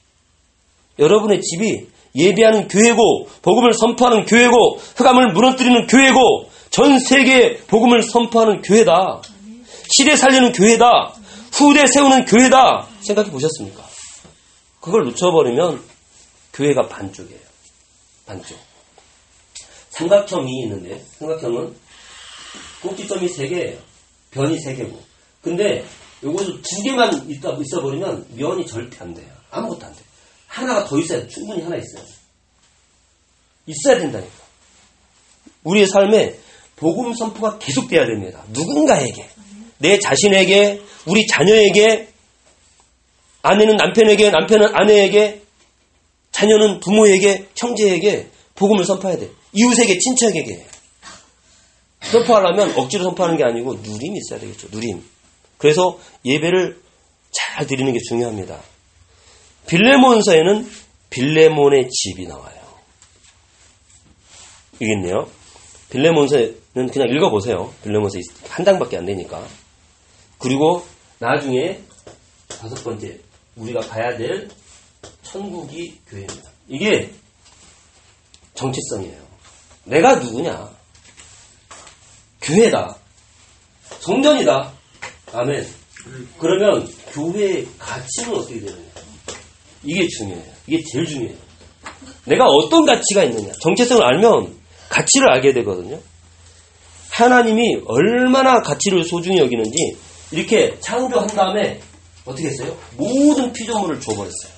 여러분의 1.01 1.43
집이 1.43 1.98
예배하는 2.19 2.69
교회고 2.69 3.29
복음을 3.43 3.73
선포하는 3.73 4.27
교회고 4.27 4.81
흑암을 4.97 5.33
무너뜨리는 5.33 5.87
교회고 5.87 6.51
전 6.71 6.99
세계에 6.99 7.59
복음을 7.69 8.03
선포하는 8.03 8.63
교회다. 8.63 9.23
시대 9.97 10.17
살리는 10.17 10.53
교회다. 10.53 11.15
후대 11.53 11.87
세우는 11.87 12.27
교회다. 12.27 12.87
생각해 13.01 13.31
보셨습니까? 13.31 13.83
그걸 14.81 15.05
놓쳐버리면 15.05 15.83
교회가 16.53 16.89
반쪽이에요. 16.89 17.41
반쪽. 18.27 18.59
삼각형이 19.91 20.63
있는데 20.65 21.03
삼각형은 21.19 21.75
꼭지점이 22.83 23.29
세 23.29 23.49
개예요. 23.49 23.79
변이 24.31 24.59
세 24.61 24.75
개고. 24.75 25.01
근데 25.43 25.85
요것을 26.23 26.61
두 26.63 26.83
개만 26.83 27.31
있다 27.31 27.57
있어 27.61 27.83
버리면 27.83 28.27
면이 28.37 28.67
절대 28.67 28.99
안 29.01 29.15
돼요. 29.15 29.27
아무것도 29.51 29.87
안 29.87 29.93
돼요. 29.93 30.08
하나가 30.49 30.85
더 30.85 30.99
있어야 30.99 31.21
돼. 31.21 31.29
충분히 31.29 31.63
하나 31.63 31.77
있어요. 31.77 32.05
있어야 33.67 33.99
된다니까. 34.01 34.35
우리의 35.63 35.87
삶에 35.87 36.39
복음 36.77 37.15
선포가 37.15 37.59
계속돼야 37.59 38.07
됩니다. 38.07 38.43
누군가에게, 38.49 39.29
내 39.79 39.99
자신에게, 39.99 40.83
우리 41.07 41.27
자녀에게, 41.27 42.09
아내는 43.43 43.77
남편에게, 43.77 44.31
남편은 44.31 44.75
아내에게, 44.75 45.43
자녀는 46.33 46.81
부모에게, 46.81 47.49
형제에게 47.57 48.31
복음을 48.55 48.85
선포해야 48.85 49.19
돼. 49.19 49.31
이웃에게, 49.53 49.99
친척에게. 49.99 50.67
선포하려면 52.01 52.73
억지로 52.77 53.05
선포하는 53.05 53.37
게 53.37 53.45
아니고 53.45 53.75
누림이 53.75 54.19
있어야 54.19 54.41
되겠죠. 54.41 54.69
누림. 54.71 55.03
그래서 55.59 55.99
예배를 56.25 56.81
잘 57.33 57.67
드리는 57.67 57.93
게 57.93 57.99
중요합니다. 58.09 58.63
빌레몬서에는 59.69 60.71
빌레몬의 61.11 61.89
집이 61.91 62.27
나와요. 62.27 62.59
이게 64.81 64.93
있네요. 64.95 65.31
빌레몬서는 65.91 66.91
그냥 66.93 67.09
읽어보세요. 67.11 67.73
빌레몬서 67.83 68.19
한 68.49 68.65
장밖에 68.65 68.97
안 68.97 69.07
되니까. 69.07 69.47
그리고 70.39 70.87
나중에 71.19 71.81
다섯 72.49 72.83
번째 72.83 73.19
우리가 73.57 73.81
봐야 73.81 74.17
될 74.17 74.49
천국이 75.23 75.99
교회입니다. 76.09 76.51
이게 76.69 77.13
정체성이에요. 78.55 79.29
내가 79.85 80.17
누구냐? 80.17 80.71
교회다. 82.43 82.97
성전이다. 84.01 84.73
아멘. 85.33 85.69
그러면 86.39 86.91
교회의 87.13 87.67
가치는 87.79 88.35
어떻게 88.35 88.61
되느냐? 88.61 88.88
이게 89.85 90.07
중요해요. 90.09 90.53
이게 90.67 90.83
제일 90.91 91.07
중요해요. 91.07 91.37
내가 92.25 92.45
어떤 92.47 92.85
가치가 92.85 93.25
있느냐? 93.25 93.53
정체성을 93.63 94.03
알면 94.03 94.55
가치를 94.89 95.31
알게 95.31 95.53
되거든요. 95.55 95.99
하나님이 97.11 97.83
얼마나 97.87 98.61
가치를 98.63 99.05
소중히 99.05 99.39
여기는지 99.39 99.97
이렇게 100.31 100.79
창조한 100.81 101.27
다음에 101.29 101.81
어떻게 102.25 102.49
했어요? 102.49 102.77
모든 102.97 103.53
피조물을 103.53 104.01
줘버렸어요. 104.01 104.53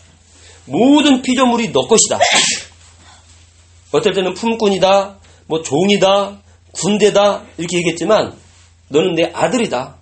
모든 0.67 1.23
피조물이 1.23 1.73
너 1.73 1.87
것이다. 1.87 2.19
어떨 3.93 4.13
때는 4.13 4.35
품꾼이다, 4.35 5.19
뭐 5.47 5.63
종이다, 5.63 6.43
군대다 6.73 7.45
이렇게 7.57 7.79
얘기했지만 7.79 8.37
너는 8.89 9.15
내 9.15 9.31
아들이다. 9.33 9.97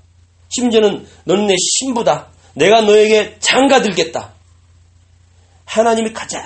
심지어는 0.51 1.07
너는 1.25 1.47
내 1.47 1.55
신부다. 1.57 2.29
내가 2.55 2.81
너에게 2.81 3.37
장가들겠다. 3.41 4.35
하나님이 5.69 6.13
가장 6.15 6.43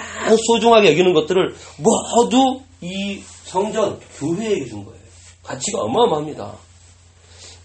소중하게 0.49 0.91
여기는 0.91 1.14
것들을 1.14 1.55
모두 1.79 2.61
이 2.81 3.23
성전, 3.45 4.00
교회에게 4.19 4.67
준 4.67 4.85
거예요. 4.85 5.00
가치가 5.45 5.81
어마어마합니다. 5.83 6.57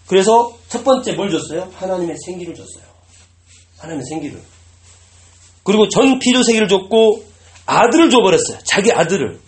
그래서 0.06 0.56
첫 0.68 0.84
번째 0.84 1.12
뭘 1.14 1.30
줬어요? 1.30 1.70
하나님의 1.74 2.16
생기를 2.24 2.54
줬어요. 2.54 2.84
하나님의 3.78 4.06
생기를. 4.06 4.40
그리고 5.64 5.88
전 5.88 6.18
피조 6.20 6.42
세계를 6.44 6.68
줬고 6.68 7.24
아들을 7.66 8.08
줘버렸어요. 8.10 8.58
자기 8.64 8.92
아들을. 8.92 9.40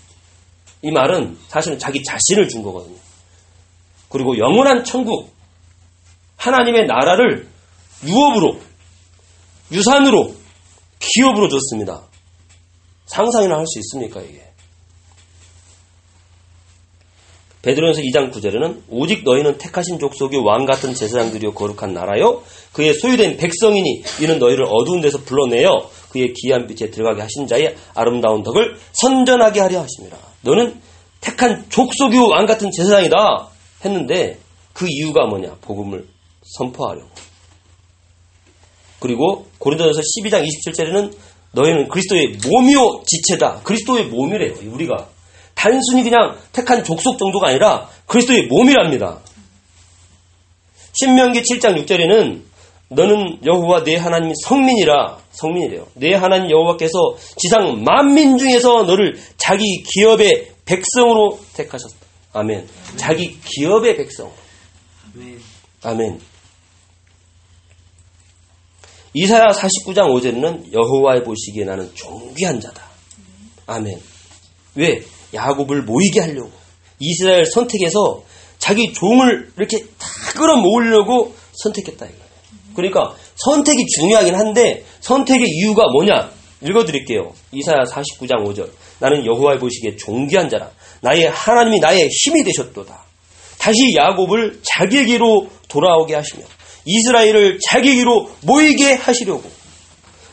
이 0.82 0.90
말은 0.90 1.38
사실은 1.48 1.78
자기 1.78 2.02
자신을 2.02 2.48
준 2.48 2.62
거거든요. 2.62 2.96
그리고 4.08 4.36
영원한 4.36 4.84
천국, 4.84 5.32
하나님의 6.36 6.86
나라를 6.86 7.46
유업으로, 8.04 8.58
유산으로, 9.70 10.39
기업으로 11.14 11.48
줬습니다. 11.48 12.02
상상이나 13.06 13.56
할 13.56 13.66
수 13.66 13.78
있습니까, 13.80 14.20
이게? 14.20 14.50
베드로전서 17.62 18.00
2장 18.00 18.32
9절에는 18.32 18.84
오직 18.88 19.22
너희는 19.22 19.58
택하신 19.58 19.98
족속이 19.98 20.38
왕 20.38 20.64
같은 20.64 20.94
제사장들이요 20.94 21.52
거룩한 21.52 21.92
나라요 21.92 22.42
그의 22.72 22.94
소유된 22.94 23.36
백성이니 23.36 24.02
이는 24.22 24.38
너희를 24.38 24.64
어두운 24.64 25.02
데서 25.02 25.18
불러내어 25.18 25.90
그의 26.08 26.32
기이한 26.32 26.66
빛에 26.66 26.90
들어가게 26.90 27.20
하신 27.20 27.46
자의 27.46 27.76
아름다운 27.94 28.42
덕을 28.42 28.78
선전하게 28.92 29.60
하려 29.60 29.80
하십니다. 29.82 30.16
너는 30.40 30.80
택한 31.20 31.66
족속이요 31.68 32.28
왕 32.28 32.46
같은 32.46 32.70
제사장이다 32.70 33.48
했는데 33.84 34.38
그 34.72 34.86
이유가 34.88 35.26
뭐냐? 35.26 35.56
복음을 35.60 36.08
선포하려고. 36.56 37.10
그리고 39.00 39.46
고린도전서 39.58 40.00
12장 40.00 40.46
27절에는 40.46 41.12
너희는 41.52 41.88
그리스도의 41.88 42.38
몸이요 42.46 43.02
지체다. 43.06 43.62
그리스도의 43.64 44.06
몸이래요. 44.06 44.54
우리가 44.72 45.08
단순히 45.54 46.04
그냥 46.04 46.36
택한 46.52 46.84
족속 46.84 47.18
정도가 47.18 47.48
아니라 47.48 47.88
그리스도의 48.06 48.46
몸이랍니다. 48.46 49.18
신명기 50.92 51.42
7장 51.42 51.84
6절에는 51.84 52.42
너는 52.88 53.38
여호와 53.46 53.84
내 53.84 53.96
하나님 53.96 54.32
성민이라 54.44 55.18
성민이래요. 55.32 55.86
내 55.94 56.14
하나님 56.14 56.50
여호와께서 56.50 57.16
지상 57.36 57.82
만민 57.84 58.36
중에서 58.36 58.82
너를 58.82 59.16
자기 59.36 59.64
기업의 59.82 60.50
백성으로 60.64 61.38
택하셨다. 61.54 61.94
아멘. 62.32 62.68
자기 62.96 63.38
기업의 63.40 63.96
백성. 63.96 64.30
아멘. 65.82 66.20
이사야 69.12 69.48
49장 69.50 70.08
5절에는 70.08 70.72
여호와의 70.72 71.24
보시기에 71.24 71.64
나는 71.64 71.90
존귀한 71.94 72.60
자다. 72.60 72.82
아멘. 73.66 74.00
왜? 74.76 75.02
야곱을 75.34 75.82
모이게 75.82 76.20
하려고 76.20 76.50
이스라엘 76.98 77.44
선택해서 77.46 78.22
자기 78.58 78.92
종을 78.92 79.52
이렇게 79.56 79.84
다 79.98 80.06
끌어 80.36 80.56
모으려고 80.56 81.34
선택했다 81.52 82.06
이거예요. 82.06 82.24
그러니까 82.74 83.16
선택이 83.36 83.84
중요하긴 83.96 84.34
한데 84.34 84.84
선택의 85.00 85.46
이유가 85.48 85.84
뭐냐? 85.92 86.30
읽어드릴게요. 86.62 87.32
이사야 87.52 87.84
49장 87.84 88.44
5절. 88.44 88.70
나는 88.98 89.24
여호와의 89.24 89.58
보시기에 89.58 89.96
존귀한 89.96 90.50
자라. 90.50 90.70
나의 91.00 91.28
하나님이 91.30 91.80
나의 91.80 92.08
힘이 92.10 92.44
되셨도다. 92.44 93.02
다시 93.58 93.94
야곱을 93.96 94.60
자기에게로 94.62 95.48
돌아오게 95.68 96.14
하시며 96.14 96.44
이스라엘을 96.84 97.58
자기에게로 97.70 98.30
모이게 98.42 98.94
하시려고 98.94 99.42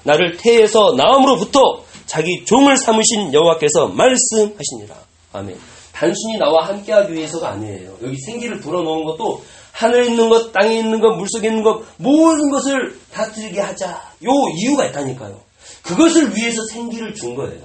나를 0.04 0.38
태에서 0.38 0.94
나음으로부터 0.98 1.84
자기 2.06 2.46
종을 2.46 2.78
삼으신 2.78 3.34
여호와께서 3.34 3.90
말씀하시니라. 3.90 4.96
아멘. 5.34 5.58
단순히 5.92 6.38
나와 6.38 6.68
함께하기 6.68 7.14
위해서가 7.14 7.50
아니에요. 7.50 7.98
여기 8.04 8.18
생기를 8.18 8.60
불어넣은 8.60 9.04
것도 9.04 9.44
하늘에 9.72 10.08
있는 10.08 10.30
것, 10.30 10.54
땅에 10.54 10.78
있는 10.78 11.00
것, 11.00 11.16
물속에 11.16 11.48
있는 11.48 11.64
것, 11.64 11.84
모든 11.98 12.50
것을 12.50 13.00
다스리게 13.12 13.60
하자. 13.60 13.90
요 14.24 14.30
이유가 14.56 14.86
있다니까요. 14.86 15.40
그것을 15.84 16.36
위해서 16.36 16.64
생기를 16.72 17.14
준 17.14 17.36
거예요. 17.36 17.62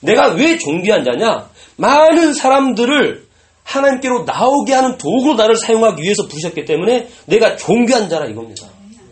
내가 0.00 0.28
왜 0.28 0.56
존귀한 0.58 1.04
자냐? 1.04 1.48
많은 1.76 2.32
사람들을 2.34 3.27
하나님께로 3.68 4.24
나오게 4.24 4.72
하는 4.72 4.96
도구로 4.96 5.34
나를 5.34 5.56
사용하기 5.56 6.02
위해서 6.02 6.26
부르셨기 6.26 6.64
때문에 6.64 7.08
내가 7.26 7.56
존귀한 7.56 8.08
자라 8.08 8.26
이겁니다. 8.26 8.68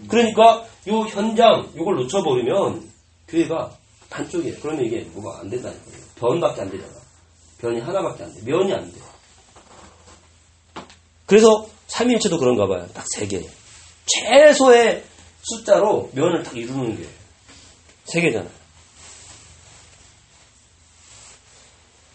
그러니까 0.09 0.65
요 0.89 1.01
현장, 1.03 1.69
요걸 1.77 1.97
놓쳐버리면 1.97 2.91
교회가 3.29 3.73
반쪽이에요. 4.11 4.57
그러면 4.63 4.85
이게 4.87 5.01
뭐가 5.13 5.41
안 5.41 5.51
된다는 5.51 5.77
거예요. 5.85 6.01
변밖에 6.17 6.63
안 6.63 6.71
되잖아. 6.71 6.93
변이 7.59 7.81
하나밖에 7.81 8.25
안 8.25 8.33
돼. 8.35 8.41
면이 8.45 8.73
안 8.73 8.91
돼. 8.91 8.99
그래서 11.27 11.67
삼일체도 11.89 12.39
그런가 12.39 12.67
봐요. 12.67 12.87
딱 12.95 13.05
세 13.17 13.27
개. 13.27 13.43
최소의 14.07 15.05
숫자로 15.43 16.11
면을 16.15 16.43
딱 16.43 16.57
이루는 16.57 16.97
게 16.97 17.07
세 18.07 18.21
개잖아요. 18.21 18.51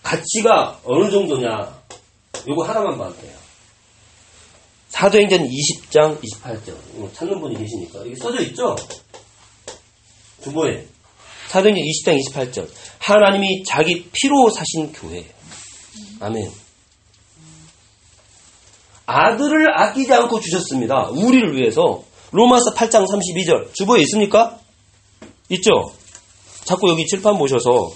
가치가 0.04 0.80
어느 0.84 1.12
정도냐? 1.12 1.81
요거 2.48 2.64
하나만 2.64 2.98
봐도 2.98 3.16
돼요. 3.18 3.34
사도행전 4.90 5.48
20장 5.48 6.20
28절. 6.22 7.14
찾는 7.14 7.40
분이 7.40 7.58
계시니까. 7.58 8.00
여기 8.00 8.16
써져 8.16 8.42
있죠? 8.44 8.76
주보에. 10.44 10.86
사도행전 11.50 11.84
20장 11.84 12.20
28절. 12.20 12.70
하나님이 13.00 13.64
자기 13.64 14.10
피로 14.12 14.50
사신 14.50 14.92
교회. 14.94 15.26
아멘. 16.20 16.52
아들을 19.06 19.80
아끼지 19.80 20.14
않고 20.14 20.40
주셨습니다. 20.40 21.10
우리를 21.10 21.56
위해서. 21.56 22.04
로마서 22.32 22.74
8장 22.76 23.06
32절. 23.08 23.74
주보에 23.74 24.02
있습니까? 24.02 24.60
있죠? 25.50 25.94
자꾸 26.64 26.90
여기 26.90 27.06
칠판 27.06 27.38
보셔서 27.38 27.92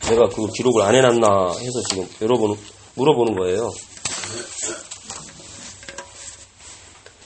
내가 0.00 0.28
그 0.28 0.46
기록을 0.56 0.82
안 0.82 0.94
해놨나 0.94 1.52
해서 1.58 1.82
지금 1.88 2.08
여러분 2.20 2.56
물어보는 2.94 3.34
거예요. 3.34 3.70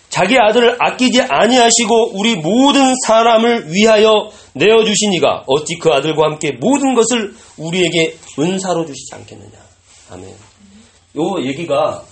자기 0.09 0.39
아들을 0.39 0.77
아끼지 0.81 1.21
아니하시고 1.21 2.19
우리 2.19 2.37
모든 2.37 2.95
사람을 3.07 3.71
위하여 3.71 4.31
내어 4.55 4.83
주시니가 4.83 5.45
어찌 5.47 5.77
그 5.79 5.91
아들과 5.93 6.31
함께 6.31 6.53
모든 6.53 6.95
것을 6.95 7.35
우리에게 7.59 8.17
은사로 8.39 8.87
주시지 8.87 9.15
않겠느냐. 9.15 9.59
아멘. 10.11 10.31
요 10.31 11.45
얘기가 11.45 12.05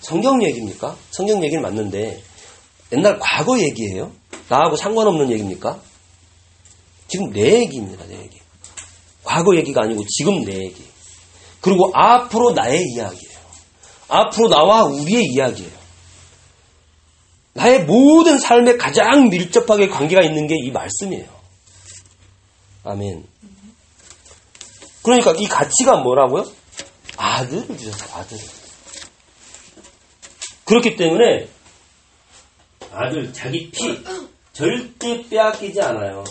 성경 0.00 0.42
얘기입니까? 0.42 0.96
성경 1.10 1.44
얘기는 1.44 1.62
맞는데 1.62 2.20
옛날 2.92 3.18
과거 3.20 3.60
얘기예요? 3.60 4.10
나하고 4.48 4.76
상관없는 4.76 5.30
얘기입니까? 5.30 5.80
지금 7.06 7.32
내 7.32 7.60
얘기입니다, 7.60 8.04
내 8.06 8.18
얘기. 8.18 8.38
과거 9.22 9.54
얘기가 9.56 9.82
아니고 9.82 10.04
지금 10.08 10.44
내 10.44 10.56
얘기. 10.56 10.82
그리고 11.60 11.90
앞으로 11.94 12.52
나의 12.52 12.82
이야기예요. 12.94 13.38
앞으로 14.08 14.48
나와 14.48 14.84
우리의 14.84 15.24
이야기예요. 15.24 15.78
나의 17.54 17.84
모든 17.84 18.38
삶에 18.38 18.76
가장 18.76 19.28
밀접하게 19.28 19.88
관계가 19.88 20.22
있는 20.22 20.46
게 20.46 20.54
이 20.54 20.70
말씀이에요. 20.70 21.26
아멘. 22.84 23.26
그러니까 25.02 25.32
이 25.36 25.46
가치가 25.46 25.96
뭐라고요? 25.96 26.44
아들을 27.16 27.76
주셨어요, 27.76 28.20
아들을. 28.20 28.44
그렇기 30.64 30.96
때문에 30.96 31.48
아들, 32.92 33.32
자기 33.32 33.70
피, 33.70 34.04
절대 34.52 35.28
빼앗기지 35.28 35.80
않아요. 35.80 36.24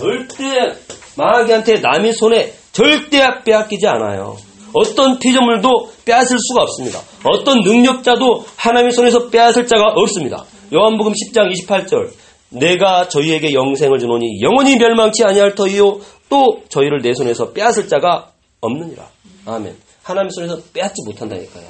절대 0.00 0.76
마귀한테 1.16 1.80
남의 1.80 2.14
손에 2.14 2.54
절대 2.72 3.20
빼앗기지 3.44 3.86
않아요. 3.86 4.38
어떤 4.72 5.18
피조물도 5.18 5.92
빼앗을 6.06 6.38
수가 6.38 6.62
없습니다. 6.62 7.00
어떤 7.24 7.60
능력자도 7.60 8.46
하나님의 8.56 8.92
손에서 8.92 9.28
빼앗을 9.28 9.66
자가 9.66 9.92
없습니다. 9.94 10.44
요한복음 10.72 11.12
10장 11.12 11.52
28절 11.52 12.12
내가 12.48 13.08
저희에게 13.08 13.52
영생을 13.52 13.98
주노니 13.98 14.40
영원히 14.40 14.76
멸망치 14.76 15.22
아니할 15.24 15.54
터이요 15.54 16.00
또 16.30 16.62
저희를 16.68 17.02
내 17.02 17.12
손에서 17.12 17.52
빼앗을 17.52 17.88
자가 17.88 18.30
없느니라. 18.60 19.06
아멘. 19.44 19.76
하나님의 20.02 20.30
손에서 20.32 20.58
빼앗지 20.72 21.02
못한다니까요. 21.04 21.66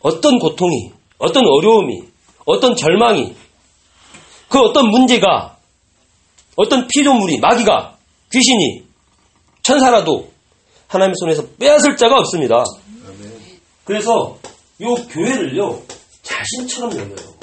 어떤 0.00 0.38
고통이, 0.38 0.90
어떤 1.18 1.44
어려움이, 1.46 2.02
어떤 2.46 2.74
절망이, 2.74 3.34
그 4.48 4.58
어떤 4.60 4.88
문제가, 4.88 5.53
어떤 6.56 6.86
피조물이, 6.86 7.40
마귀가, 7.40 7.96
귀신이, 8.32 8.84
천사라도 9.62 10.30
하나님의 10.88 11.14
손에서 11.18 11.46
빼앗을 11.58 11.96
자가 11.96 12.16
없습니다. 12.18 12.64
그래서 13.84 14.38
요 14.80 14.94
교회를요 14.94 15.82
자신처럼 16.22 16.92
여겨요. 16.92 17.34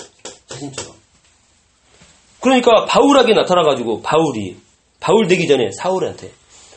자신처럼. 0.47 0.93
그러니까 2.39 2.86
바울에게 2.86 3.34
나타나가지고 3.34 4.02
바울이 4.02 4.58
바울 5.00 5.28
되기 5.28 5.47
전에 5.47 5.69
사울한테 5.71 6.32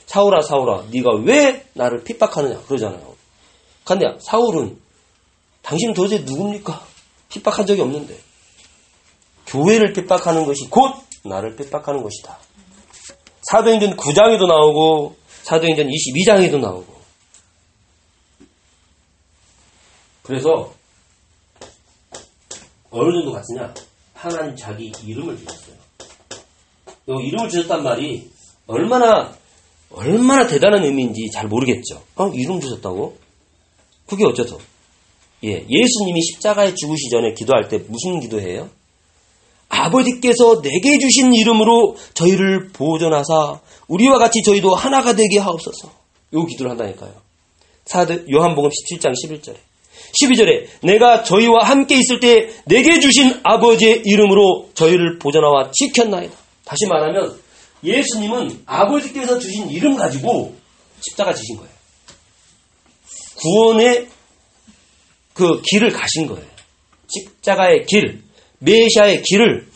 사울아 0.07 0.43
사울아 0.43 0.85
네가 0.91 1.17
왜 1.25 1.65
나를 1.73 2.05
핍박하느냐 2.05 2.61
그러잖아요. 2.63 3.15
근데 3.85 4.07
사울은 4.21 4.79
당신 5.63 5.93
도대체 5.95 6.23
누굽니까? 6.25 6.87
핍박한 7.31 7.67
적이 7.67 7.83
없는데 7.83 8.17
교회를 9.47 9.93
핍박하는 9.93 10.45
것이 10.45 10.69
곧 10.71 10.95
나를 11.25 11.57
핍박하는 11.57 12.03
것이다. 12.03 12.39
사도행전 13.51 13.97
9장에도 13.97 14.47
나오고 14.47 15.17
사도행전 15.43 15.89
22장에도 15.89 16.59
나오고 16.61 16.95
그래서 20.23 20.75
어느 22.91 23.13
정도 23.13 23.33
같으냐? 23.33 23.75
하나님 24.15 24.57
자기 24.57 24.93
이름을 25.05 25.37
주셨어요. 25.39 25.75
이 27.09 27.27
이름을 27.27 27.49
주셨단 27.51 27.83
말이 27.83 28.31
얼마나 28.67 29.37
얼마나 29.91 30.47
대단한 30.47 30.83
의미인지 30.85 31.31
잘 31.31 31.47
모르겠죠. 31.47 32.03
어? 32.17 32.29
이름 32.29 32.61
주셨다고? 32.61 33.19
그게 34.07 34.25
어째서? 34.25 34.59
예, 35.45 35.67
예수님이 35.69 36.23
십자가에 36.33 36.75
죽으시 36.75 37.11
전에 37.11 37.35
기도할 37.35 37.69
때 37.69 37.79
무슨 37.89 38.21
기도해요? 38.21 38.71
아버지께서 39.75 40.63
내게 40.63 40.99
주신 40.99 41.33
이름으로 41.33 41.97
저희를 42.15 42.69
보존하사 42.69 43.61
우리와 43.89 44.19
같이 44.19 44.43
저희도 44.43 44.75
하나가 44.75 45.15
되게 45.15 45.39
하옵소서. 45.39 45.91
요 46.35 46.47
기도를 46.47 46.71
한다니까요. 46.73 47.13
사드 47.85 48.27
요한복음 48.33 48.71
17장 48.71 49.13
11절에 49.13 49.57
12절에 50.23 50.67
내가 50.83 51.23
저희와 51.23 51.65
함께 51.65 51.99
있을 51.99 52.21
때 52.21 52.51
내게 52.67 53.01
주신 53.01 53.41
아버지의 53.43 54.03
이름으로 54.05 54.71
저희를 54.75 55.19
보존하와 55.19 55.71
지켰나이다. 55.73 56.35
다시 56.65 56.87
말하면 56.87 57.39
예수님은 57.83 58.63
아버지께서 58.65 59.39
주신 59.39 59.69
이름 59.71 59.97
가지고 59.97 60.55
십자가 61.01 61.35
지신 61.35 61.57
거예요. 61.57 61.71
구원의 63.37 64.09
그 65.35 65.61
길을 65.71 65.91
가신 65.91 66.27
거예요. 66.29 66.47
십자가의 67.09 67.85
길, 67.87 68.24
메시아의 68.65 69.23
길을 69.23 69.67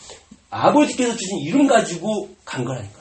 아버지께서 0.49 1.15
주신 1.15 1.39
이름 1.39 1.67
가지고 1.67 2.29
간 2.45 2.65
거라니까요. 2.65 2.99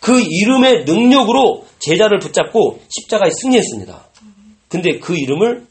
그 0.00 0.20
이름의 0.20 0.84
능력으로 0.84 1.66
제자를 1.80 2.18
붙잡고 2.18 2.80
십자가에 2.88 3.30
승리했습니다. 3.30 4.08
근데 4.68 4.98
그 4.98 5.16
이름을 5.16 5.66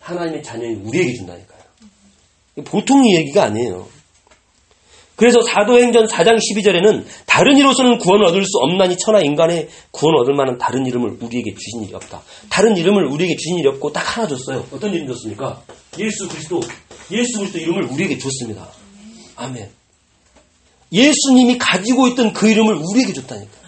하나님의 0.00 0.42
자녀인 0.42 0.82
우리에게 0.84 1.14
준다니까요. 1.14 1.60
보통 2.64 3.04
얘기가 3.16 3.44
아니에요. 3.44 3.88
그래서 5.16 5.40
사도행전 5.40 6.06
4장 6.06 6.36
12절에는 6.36 7.04
다른 7.26 7.56
이로서는 7.56 7.98
구원을 7.98 8.26
얻을 8.26 8.44
수 8.44 8.58
없나니 8.60 8.96
천하 8.98 9.20
인간의 9.20 9.68
구원을 9.90 10.20
얻을 10.20 10.34
만한 10.34 10.58
다른 10.58 10.86
이름을 10.86 11.16
우리에게 11.20 11.54
주신 11.54 11.84
일이 11.84 11.94
없다. 11.94 12.22
다른 12.50 12.76
이름을 12.76 13.06
우리에게 13.06 13.34
주신 13.36 13.58
일이 13.58 13.68
없고 13.68 13.92
딱 13.92 14.16
하나 14.16 14.28
줬어요. 14.28 14.66
어떤 14.72 14.92
이름 14.92 15.06
줬습니까? 15.08 15.62
예수 15.98 16.28
그리스도. 16.28 16.60
예수 17.10 17.38
그리스도 17.38 17.58
이름을 17.58 17.84
우리에게 17.84 18.18
줬습니다. 18.18 18.68
아멘. 19.36 19.70
예수님이 20.92 21.58
가지고 21.58 22.08
있던 22.08 22.32
그 22.32 22.48
이름을 22.48 22.74
우리에게 22.74 23.12
줬다니까. 23.12 23.66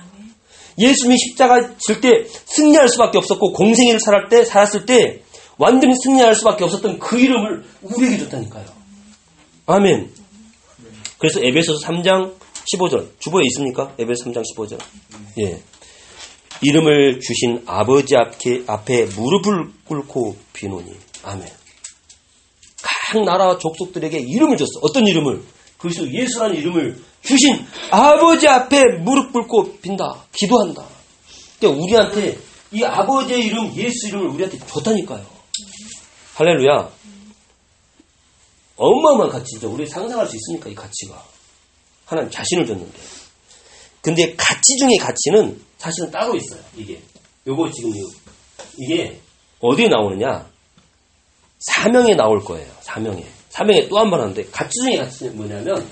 예수님이 0.78 1.18
십자가 1.18 1.76
질 1.78 2.00
때 2.00 2.24
승리할 2.46 2.88
수밖에 2.88 3.18
없었고 3.18 3.52
공생애를 3.52 3.98
살았을 4.00 4.28
때 4.28 4.44
살았을 4.44 4.86
때 4.86 5.22
완전히 5.56 5.94
승리할 6.02 6.36
수밖에 6.36 6.62
없었던 6.64 7.00
그 7.00 7.18
이름을 7.18 7.64
우리에게 7.82 8.18
줬다니까요. 8.18 8.66
아멘. 9.66 10.12
그래서 11.18 11.40
에베소서 11.42 11.84
3장 11.84 12.34
15절 12.72 13.18
주보에 13.18 13.42
있습니까? 13.48 13.92
에베소 13.98 14.26
3장 14.26 14.42
15절. 14.54 14.78
예. 15.40 15.60
이름을 16.62 17.20
주신 17.20 17.62
아버지 17.66 18.16
앞에, 18.16 18.62
앞에 18.66 19.06
무릎을 19.06 19.72
꿇고 19.84 20.36
비노니. 20.52 20.92
아멘. 21.24 21.57
각 23.08 23.24
나라와 23.24 23.56
족속들에게 23.56 24.18
이름을 24.18 24.58
줬어. 24.58 24.70
어떤 24.82 25.06
이름을? 25.06 25.42
그리스도 25.78 26.12
예수라는 26.12 26.56
이름을 26.56 27.02
주신 27.22 27.64
아버지 27.90 28.46
앞에 28.46 28.82
무릎 29.00 29.32
꿇고 29.32 29.78
빈다. 29.80 30.26
기도한다. 30.32 30.84
근데 31.58 31.74
우리한테 31.74 32.38
이 32.70 32.84
아버지의 32.84 33.46
이름, 33.46 33.74
예수 33.76 34.08
이름을 34.08 34.28
우리한테 34.28 34.58
줬다니까요. 34.58 35.24
할렐루야. 36.34 36.90
어마어마한 38.76 39.30
가치죠. 39.30 39.72
우리 39.72 39.86
상상할 39.86 40.26
수 40.26 40.36
있습니까? 40.36 40.68
이 40.68 40.74
가치가. 40.74 41.24
하나님 42.04 42.30
자신을 42.30 42.66
줬는데. 42.66 42.98
근데 44.02 44.34
가치 44.36 44.76
중에 44.78 44.96
가치는 45.00 45.60
사실은 45.78 46.10
따로 46.10 46.36
있어요. 46.36 46.60
이게. 46.76 47.00
요거 47.46 47.70
지금 47.72 47.90
이게 48.78 49.18
어디에 49.60 49.88
나오느냐? 49.88 50.46
사명에 51.58 52.14
나올 52.14 52.40
거예요. 52.44 52.66
사명에. 52.80 53.24
사명에 53.50 53.88
또 53.88 53.98
한 53.98 54.10
번 54.10 54.20
하는데 54.20 54.44
가치 54.50 54.70
중에 54.82 54.96
가치는 54.96 55.36
뭐냐면 55.36 55.86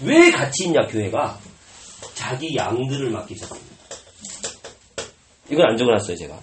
왜 0.00 0.30
가치 0.30 0.64
있냐 0.64 0.86
교회가 0.86 1.38
자기 2.14 2.56
양들을 2.56 3.10
맡기셨습니다. 3.10 3.72
이건 5.50 5.66
안 5.70 5.76
적어놨어요 5.76 6.16
제가. 6.16 6.38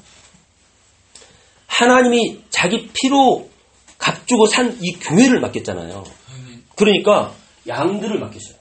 하나님이 1.67 2.43
자기 2.49 2.87
피로 2.93 3.49
값주고 3.97 4.45
산 4.47 4.77
이 4.81 4.93
교회를 4.93 5.39
맡겼잖아요. 5.41 6.03
그러니까 6.75 7.33
양들을 7.67 8.19
맡기셔요. 8.19 8.55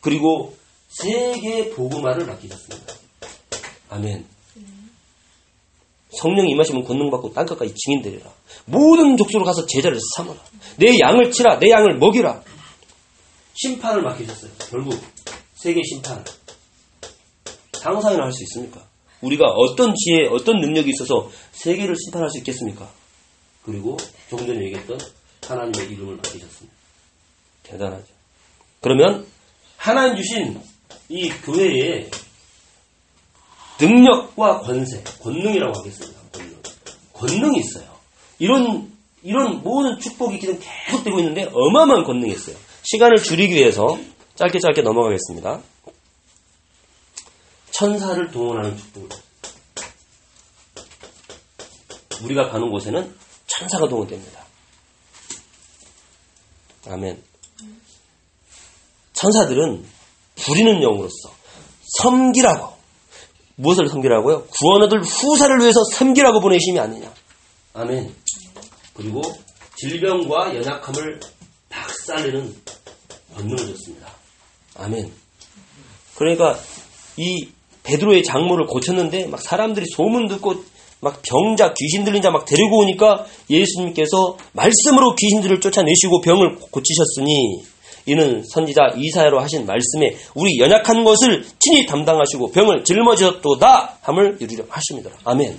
그리고 0.00 0.56
세계 0.88 1.70
복음화를 1.70 2.26
맡기셨습니다. 2.26 2.94
아멘. 3.90 4.24
성령 6.20 6.48
임하시면 6.48 6.84
권능받고 6.84 7.32
땅끝까지 7.32 7.74
증인되리라. 7.74 8.30
모든 8.66 9.16
족속으로 9.16 9.44
가서 9.44 9.66
제자를 9.66 9.98
삼아라. 10.16 10.38
내 10.76 10.98
양을 10.98 11.30
치라. 11.30 11.58
내 11.58 11.70
양을 11.70 11.98
먹이라. 11.98 12.42
심판을 13.54 14.02
맡기셨어요. 14.02 14.50
결국 14.70 15.00
세계 15.54 15.80
심판을. 15.82 16.24
상상이나 17.80 18.24
할 18.24 18.32
수 18.32 18.42
있습니까? 18.44 18.82
우리가 19.20 19.44
어떤 19.46 19.94
지혜, 19.94 20.26
어떤 20.28 20.56
능력이 20.60 20.90
있어서 20.90 21.30
세계를 21.52 21.94
심판할 21.96 22.30
수 22.30 22.38
있겠습니까? 22.38 22.88
그리고 23.64 23.96
조금 24.28 24.46
전에 24.46 24.58
얘기했던 24.66 24.98
하나님의 25.46 25.90
이름을 25.92 26.16
맡기셨습니다. 26.16 26.74
대단하죠. 27.62 28.04
그러면 28.80 29.26
하나님 29.76 30.16
주신 30.16 30.60
이 31.08 31.28
교회에 31.30 32.10
능력과 33.84 34.60
권세, 34.60 35.02
권능이라고 35.22 35.78
하겠습니다. 35.78 36.20
권능. 36.32 36.62
권능이 37.12 37.58
있어요. 37.58 37.94
이런, 38.38 38.90
이런 39.22 39.62
모든 39.62 39.98
축복이 39.98 40.40
지금 40.40 40.58
계속 40.60 41.04
되고 41.04 41.18
있는데 41.18 41.48
어마어마한 41.52 42.04
권능이 42.04 42.32
있어요. 42.32 42.56
시간을 42.82 43.22
줄이기 43.22 43.54
위해서 43.54 43.98
짧게 44.36 44.58
짧게 44.58 44.82
넘어가겠습니다. 44.82 45.60
천사를 47.70 48.30
동원하는 48.30 48.76
축복을. 48.76 49.08
우리가 52.22 52.48
가는 52.50 52.70
곳에는 52.70 53.14
천사가 53.46 53.88
동원됩니다. 53.88 54.44
아멘. 56.88 57.22
천사들은 59.12 59.84
부리는 60.36 60.82
영으로서 60.82 61.34
섬기라고 61.98 62.73
무엇을 63.56 63.88
섬기라고요? 63.88 64.46
구원 64.58 64.82
얻을 64.82 65.02
후사를 65.02 65.60
위해서 65.60 65.80
섬기라고 65.94 66.40
보내심이 66.40 66.78
아니냐. 66.78 67.12
아멘. 67.74 68.14
그리고 68.94 69.22
질병과 69.76 70.54
연약함을 70.56 71.20
박살내는 71.68 72.54
권능을 73.36 73.56
줬습니다. 73.56 74.08
아멘. 74.76 75.12
그러니까 76.16 76.58
이 77.16 77.48
베드로의 77.82 78.22
장모를 78.24 78.66
고쳤는데 78.66 79.26
막 79.26 79.40
사람들이 79.42 79.86
소문 79.94 80.26
듣고 80.28 80.64
막 81.00 81.20
병자 81.22 81.74
귀신 81.74 82.04
들린 82.04 82.22
자 82.22 82.30
막 82.30 82.46
데리고 82.46 82.78
오니까 82.78 83.26
예수님께서 83.50 84.38
말씀으로 84.52 85.14
귀신들을 85.16 85.60
쫓아내시고 85.60 86.20
병을 86.22 86.56
고치셨으니 86.70 87.62
이는 88.06 88.42
선지자 88.52 88.94
이사야로 88.96 89.40
하신 89.40 89.66
말씀에 89.66 90.16
우리 90.34 90.58
연약한 90.58 91.04
것을 91.04 91.44
친히 91.58 91.86
담당하시고 91.86 92.50
병을 92.52 92.84
짊어졌도다 92.84 93.98
함을 94.02 94.36
이루려 94.40 94.64
하십니다. 94.68 95.10
아멘. 95.24 95.58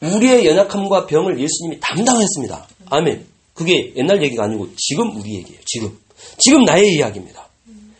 우리의 0.00 0.46
연약함과 0.46 1.06
병을 1.06 1.40
예수님이 1.40 1.78
담당했습니다. 1.80 2.66
아멘. 2.90 3.26
그게 3.54 3.92
옛날 3.96 4.22
얘기가 4.22 4.44
아니고 4.44 4.68
지금 4.76 5.16
우리 5.16 5.36
얘기예요. 5.36 5.60
지금. 5.64 5.98
지금 6.38 6.64
나의 6.64 6.84
이야기입니다. 6.94 7.48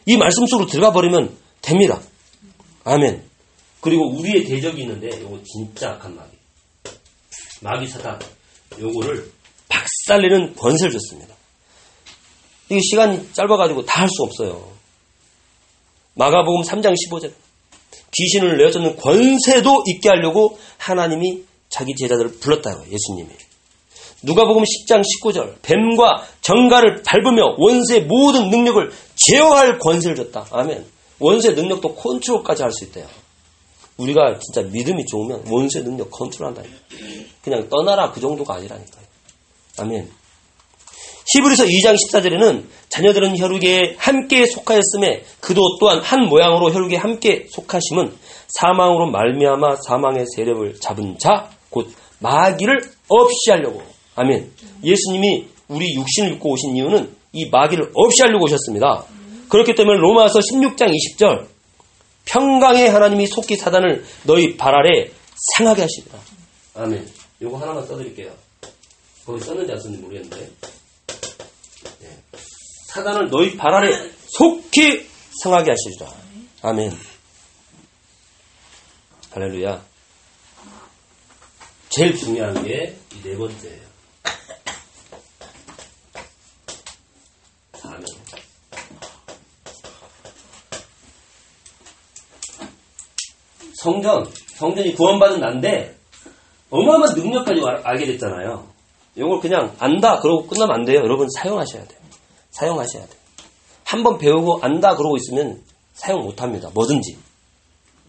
이 0.07 0.17
말씀 0.17 0.47
속으로 0.47 0.69
들어가 0.69 0.93
버리면 0.93 1.37
됩니다. 1.61 2.01
아멘. 2.85 3.23
그리고 3.81 4.09
우리의 4.17 4.45
대적이 4.45 4.83
있는데 4.83 5.09
이거 5.09 5.39
진짜 5.45 5.91
악한 5.91 6.15
마귀. 6.15 6.37
마귀 7.61 7.87
사단. 7.89 8.19
요거를 8.81 9.31
박살내는 9.69 10.55
권세를 10.55 10.93
줬습니다. 10.93 11.35
이게 12.69 12.81
시간이 12.81 13.33
짧아가지고 13.33 13.85
다 13.85 14.03
할 14.03 14.09
수 14.09 14.23
없어요. 14.23 14.69
마가복음 16.15 16.63
3장 16.63 16.95
15절. 16.95 17.33
귀신을 18.17 18.57
내어쫓는 18.59 18.97
권세도 18.97 19.85
있게 19.87 20.09
하려고 20.09 20.59
하나님이 20.79 21.45
자기 21.69 21.95
제자들을 21.95 22.39
불렀다고 22.41 22.85
예수님이. 22.91 23.29
누가복음 24.23 24.63
10장 24.65 25.03
19절. 25.03 25.57
뱀과 25.63 26.27
정갈을 26.41 27.03
밟으며 27.07 27.55
원수의 27.59 28.05
모든 28.07 28.51
능력을 28.51 28.91
제어할 29.29 29.79
권세를 29.79 30.17
줬다. 30.17 30.47
아멘. 30.51 30.85
원수의 31.21 31.55
능력도 31.55 31.95
컨트롤까지 31.95 32.63
할 32.63 32.73
수 32.73 32.85
있대요. 32.85 33.07
우리가 33.97 34.39
진짜 34.39 34.63
믿음이 34.69 35.07
좋으면 35.07 35.45
원수의 35.49 35.85
능력 35.85 36.11
컨트롤한다. 36.11 36.63
그냥 37.43 37.69
떠나라 37.69 38.11
그 38.13 38.21
정도가 38.21 38.55
아니라니까요. 38.55 39.05
아멘. 39.79 40.11
히브리서 41.35 41.65
2장 41.65 41.95
14절에는 41.95 42.65
자녀들은 42.89 43.39
혈육에 43.39 43.97
함께 43.99 44.47
속하였음에 44.47 45.25
그도 45.41 45.61
또한 45.79 46.01
한 46.01 46.27
모양으로 46.27 46.73
혈육에 46.73 46.97
함께 46.97 47.47
속하심은 47.51 48.15
사망으로 48.49 49.11
말미암아 49.11 49.77
사망의 49.87 50.25
세력을 50.35 50.75
잡은 50.81 51.19
자 51.19 51.51
곧 51.71 51.93
마귀를 52.21 52.81
없이 53.09 53.51
하려고 53.51 53.83
아멘. 54.17 54.51
예수님이 54.83 55.49
우리 55.69 55.95
육신을 55.95 56.33
입고 56.35 56.51
오신 56.51 56.77
이유는 56.77 57.15
이 57.33 57.49
마귀를 57.51 57.93
없이 57.95 58.23
하려고 58.23 58.45
오셨습니다. 58.45 59.05
그렇기 59.49 59.75
때문에 59.75 59.99
로마서 59.99 60.41
16장 60.41 60.93
20절 60.93 61.47
평강의 62.25 62.91
하나님이 62.91 63.27
속히 63.27 63.57
사단을 63.57 64.05
너희 64.25 64.57
발 64.57 64.75
아래 64.75 65.11
상하게 65.57 65.83
하시리라. 65.83 66.19
아멘. 66.75 67.09
요거 67.41 67.57
하나만 67.59 67.87
써드릴게요. 67.87 68.33
거기 69.25 69.41
썼는지 69.45 69.73
안 69.73 69.79
썼는지 69.81 70.03
모르겠는데. 70.03 70.51
네. 72.99 73.05
사단을 73.05 73.31
너희 73.31 73.57
발 73.57 73.75
아래 73.75 73.91
속히 74.27 75.09
상하게 75.43 75.73
하시리라. 75.73 76.13
아멘. 76.63 76.93
할렐루야. 79.33 79.83
제일 81.91 82.17
중요한 82.17 82.63
게 82.65 82.97
이 83.19 83.23
네 83.23 83.37
번째예요. 83.37 83.89
성전, 93.81 94.27
성전이 94.57 94.95
구원받은 94.95 95.41
난데 95.41 95.97
어마어마한 96.71 97.15
능력까지 97.17 97.61
알게 97.85 98.07
됐잖아요. 98.07 98.69
이걸 99.15 99.41
그냥 99.41 99.75
안다 99.79 100.21
그러고 100.21 100.47
끝나면 100.47 100.75
안 100.77 100.85
돼요. 100.85 100.99
여러분 101.01 101.27
사용하셔야 101.37 101.85
돼요. 101.87 101.98
사용하셔야 102.51 103.07
돼요. 103.07 103.19
한번 103.85 104.19
배우고 104.19 104.61
안다 104.63 104.97
그러고 104.97 105.17
있으면 105.17 105.63
사용 105.95 106.23
못 106.23 106.43
합니다. 106.43 106.71
뭐든지. 106.75 107.19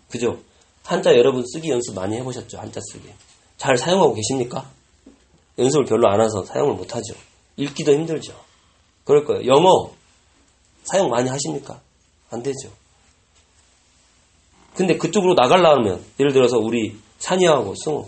그죠? 0.09 0.39
한자 0.83 1.15
여러분 1.15 1.43
쓰기 1.45 1.69
연습 1.69 1.95
많이 1.95 2.17
해보셨죠? 2.17 2.57
한자 2.59 2.79
쓰기. 2.91 3.09
잘 3.57 3.77
사용하고 3.77 4.13
계십니까? 4.13 4.69
연습을 5.57 5.85
별로 5.85 6.09
안 6.09 6.21
해서 6.21 6.43
사용을 6.43 6.75
못 6.75 6.95
하죠. 6.95 7.13
읽기도 7.57 7.93
힘들죠. 7.93 8.33
그럴 9.03 9.25
거예요. 9.25 9.45
영어 9.45 9.91
사용 10.83 11.09
많이 11.09 11.29
하십니까? 11.29 11.81
안 12.29 12.41
되죠. 12.41 12.71
근데 14.75 14.97
그쪽으로 14.97 15.33
나가려면 15.33 16.03
예를 16.19 16.31
들어서 16.31 16.57
우리 16.57 16.97
산이하고 17.19 17.75
승우 17.83 18.07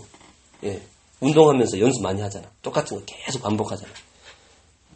예, 0.64 0.80
운동하면서 1.20 1.80
연습 1.80 2.02
많이 2.02 2.20
하잖아. 2.22 2.48
똑같은 2.62 2.98
거 2.98 3.04
계속 3.04 3.42
반복하잖아. 3.42 3.92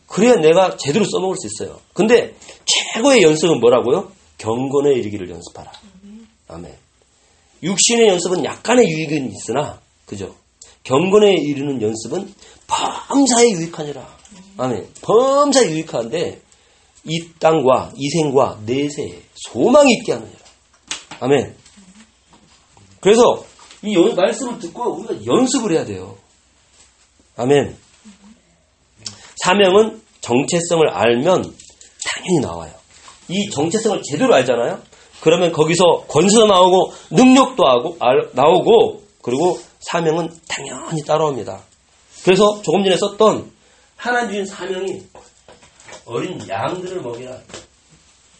그래야 0.07 0.35
내가 0.37 0.77
제대로 0.77 1.05
써먹을 1.05 1.37
수 1.37 1.47
있어요. 1.47 1.81
근데 1.92 2.35
최고의 2.64 3.23
연습은 3.23 3.61
뭐라고요? 3.61 4.12
경건에 4.38 4.92
이르기를 4.92 5.29
연습하라. 5.31 5.73
아멘. 6.49 6.75
육신의 7.62 8.09
연습은 8.09 8.45
약간의 8.45 8.87
유익은 8.88 9.33
있으나, 9.33 9.81
그죠? 10.05 10.35
경건에 10.85 11.35
이르는 11.35 11.83
연습은 11.83 12.33
범사에 12.66 13.51
유익하니라. 13.51 14.16
아멘. 14.59 14.88
범사에 15.03 15.71
유익한데, 15.71 16.42
이 17.05 17.29
땅과 17.38 17.92
이 17.97 18.09
생과 18.11 18.61
내세에 18.64 19.23
소망이 19.35 19.92
있게 19.95 20.12
하느니라. 20.12 20.38
아멘. 21.21 21.57
그래서 23.01 23.45
이 23.83 23.97
말씀을 23.97 24.59
듣고 24.59 24.97
우리가 24.97 25.25
연습을 25.25 25.73
해야 25.73 25.85
돼요. 25.85 26.19
아멘. 27.37 27.77
사명은 29.46 30.02
정체성을 30.22 30.88
알면 30.88 31.54
당연히 32.04 32.40
나와요. 32.42 32.72
이 33.28 33.48
정체성을 33.50 34.02
제대로 34.02 34.35
알잖아요. 34.35 34.80
그러면 35.20 35.52
거기서 35.52 36.06
권세도 36.09 36.46
나오고 36.46 36.92
능력도 37.11 37.64
하고 37.64 37.96
알, 38.00 38.28
나오고 38.32 39.02
그리고 39.22 39.61
사명은 39.80 40.30
당연히 40.48 41.04
따라옵니다. 41.04 41.61
그래서 42.24 42.61
조금 42.62 42.82
전에 42.82 42.96
썼던 42.96 43.52
하나님 43.94 44.30
주신 44.30 44.46
사명이 44.46 45.02
어린 46.06 46.40
양들을 46.48 47.00
먹이라. 47.02 47.38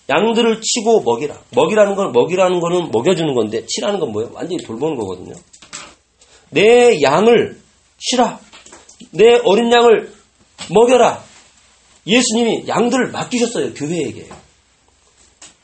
양들을 0.09 0.61
치고 0.61 1.03
먹이라. 1.03 1.37
먹이라는 1.55 1.95
건 1.95 2.13
먹이라는 2.13 2.59
거는 2.59 2.91
먹여주는 2.91 3.33
건데 3.33 3.65
치라는 3.67 4.01
건 4.01 4.11
뭐예요? 4.11 4.33
완전히 4.35 4.57
돌보는 4.65 4.97
거거든요. 4.97 5.35
내 6.51 7.01
양을 7.01 7.61
치라. 7.99 8.41
내 9.13 9.41
어린 9.45 9.71
양을 9.71 10.16
먹여라. 10.71 11.25
예수님이 12.07 12.69
양들을 12.69 13.11
맡기셨어요. 13.11 13.75
교회에게. 13.75 14.29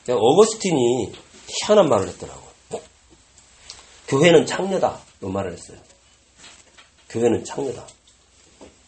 어거스틴이 0.09 1.13
희한한 1.47 1.87
말을 1.87 2.09
했더라고요. 2.09 2.51
교회는 4.07 4.45
창녀다. 4.45 4.99
이 5.23 5.25
말을 5.25 5.53
했어요. 5.53 5.77
교회는 7.09 7.45
창녀다. 7.45 7.87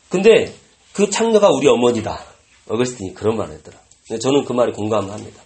근데 0.10 0.54
그 0.94 1.10
창녀가 1.10 1.50
우리 1.50 1.68
어머니다. 1.68 2.24
어거스틴이 2.68 3.14
그런 3.14 3.38
말을 3.38 3.56
했더라. 3.56 3.78
저는 4.22 4.46
그 4.46 4.54
말에 4.54 4.72
공감을 4.72 5.12
합니다. 5.12 5.42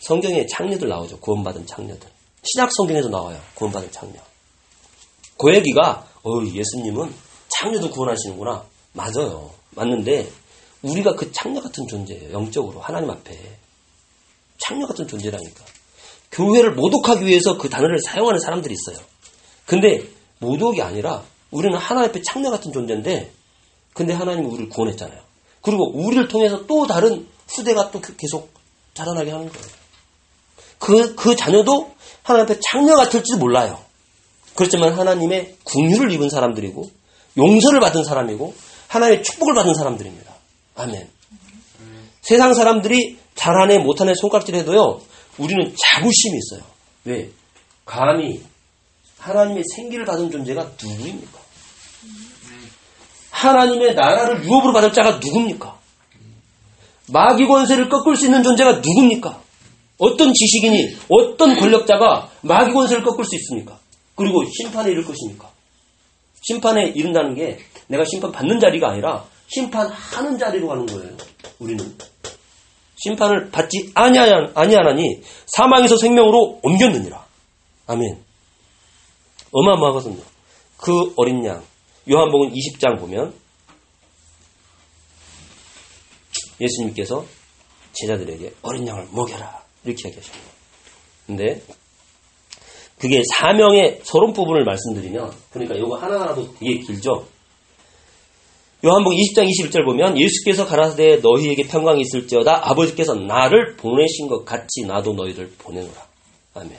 성경에 0.00 0.46
창녀들 0.46 0.88
나오죠. 0.88 1.18
구원받은 1.20 1.66
창녀들. 1.66 2.08
신약 2.42 2.70
성경에도 2.72 3.08
나와요. 3.08 3.40
구원받은 3.54 3.90
창녀. 3.90 4.20
고얘기가 5.36 6.06
어 6.22 6.44
예수님은 6.44 7.12
창녀도 7.48 7.90
구원하시는구나. 7.90 8.64
맞아요. 8.92 9.50
맞는데 9.74 10.30
우리가 10.82 11.14
그 11.14 11.32
창녀 11.32 11.60
같은 11.60 11.86
존재예요. 11.86 12.32
영적으로 12.32 12.80
하나님 12.80 13.10
앞에 13.10 13.38
창녀 14.58 14.86
같은 14.86 15.06
존재라니까. 15.08 15.64
교회를 16.30 16.74
모독하기 16.74 17.24
위해서 17.26 17.56
그 17.56 17.68
단어를 17.68 17.98
사용하는 18.00 18.40
사람들이 18.40 18.74
있어요. 18.74 19.04
근데 19.66 20.02
모독이 20.40 20.82
아니라 20.82 21.22
우리는 21.50 21.76
하나님 21.78 22.10
앞에 22.10 22.22
창녀 22.22 22.50
같은 22.50 22.72
존재인데 22.72 23.32
근데 23.92 24.12
하나님이 24.12 24.46
우리를 24.46 24.68
구원했잖아요. 24.68 25.20
그리고 25.62 25.90
우리를 25.96 26.28
통해서 26.28 26.66
또 26.66 26.86
다른 26.86 27.26
후대가 27.48 27.90
또 27.90 28.00
계속 28.00 28.52
자라나게 28.92 29.30
하는 29.30 29.48
거예요. 29.48 29.66
그, 30.78 31.14
그 31.14 31.36
자녀도 31.36 31.94
하나님 32.22 32.44
앞에 32.44 32.60
창녀 32.60 32.94
같을지도 32.96 33.38
몰라요. 33.38 33.78
그렇지만 34.54 34.92
하나님의 34.92 35.56
궁유를 35.64 36.12
입은 36.12 36.28
사람들이고 36.28 36.90
용서를 37.36 37.80
받은 37.80 38.04
사람이고 38.04 38.54
하나님의 38.94 39.24
축복을 39.24 39.54
받은 39.54 39.74
사람들입니다. 39.74 40.32
아멘. 40.76 41.08
음. 41.80 42.10
세상 42.22 42.54
사람들이 42.54 43.18
잘하네 43.34 43.78
못하네 43.78 44.14
손가락질 44.14 44.54
해도요. 44.54 45.00
우리는 45.38 45.74
자부심이 45.76 46.38
있어요. 46.38 46.64
왜? 47.04 47.30
감히 47.84 48.40
하나님의 49.18 49.64
생기를 49.74 50.04
받은 50.04 50.30
존재가 50.30 50.72
누구입니까? 50.80 51.40
하나님의 53.30 53.94
나라를 53.94 54.44
유업으로 54.44 54.72
받을 54.72 54.92
자가 54.92 55.16
누굽니까? 55.16 55.76
마귀 57.08 57.46
권세를 57.46 57.88
꺾을 57.88 58.16
수 58.16 58.26
있는 58.26 58.42
존재가 58.42 58.76
누굽니까? 58.76 59.42
어떤 59.98 60.32
지식인이 60.32 60.96
어떤 61.08 61.56
권력자가 61.56 62.30
마귀 62.42 62.72
권세를 62.72 63.02
꺾을 63.02 63.24
수 63.24 63.34
있습니까? 63.36 63.78
그리고 64.14 64.44
심판에 64.44 64.90
이를 64.92 65.04
것입니까? 65.04 65.53
심판에 66.46 66.88
이른다는 66.88 67.34
게 67.34 67.58
내가 67.86 68.04
심판 68.04 68.30
받는 68.32 68.60
자리가 68.60 68.90
아니라 68.90 69.26
심판하는 69.48 70.38
자리로 70.38 70.68
가는 70.68 70.86
거예요. 70.86 71.16
우리는 71.58 71.96
심판을 72.96 73.50
받지 73.50 73.92
아니하나니 73.94 75.22
사망에서 75.46 75.96
생명으로 75.96 76.60
옮겼느니라. 76.62 77.24
아멘. 77.86 78.22
어마어마하거든요. 79.52 80.22
그 80.76 81.12
어린 81.16 81.44
양 81.44 81.62
요한복음 82.10 82.52
20장 82.52 82.98
보면 82.98 83.34
예수님께서 86.60 87.24
제자들에게 87.92 88.54
어린 88.62 88.86
양을 88.86 89.08
먹여라 89.12 89.62
이렇게 89.84 90.08
얘기하십니다. 90.08 90.50
근데 91.26 91.62
그게 93.04 93.20
사명의 93.36 94.00
서론 94.02 94.32
부분을 94.32 94.64
말씀드리면 94.64 95.30
그러니까 95.50 95.74
이거 95.74 95.94
하나하나도 95.94 96.54
되게 96.54 96.78
길죠. 96.78 97.26
요한복음 98.82 99.14
20장 99.14 99.46
21절 99.46 99.84
보면 99.84 100.18
예수께서 100.18 100.64
가라사대 100.64 101.16
너희에게 101.16 101.64
평강이 101.68 102.00
있을지어다 102.00 102.70
아버지께서 102.70 103.14
나를 103.14 103.76
보내신 103.76 104.26
것 104.26 104.46
같이 104.46 104.86
나도 104.86 105.12
너희를 105.12 105.52
보내노라. 105.58 106.06
아멘. 106.54 106.72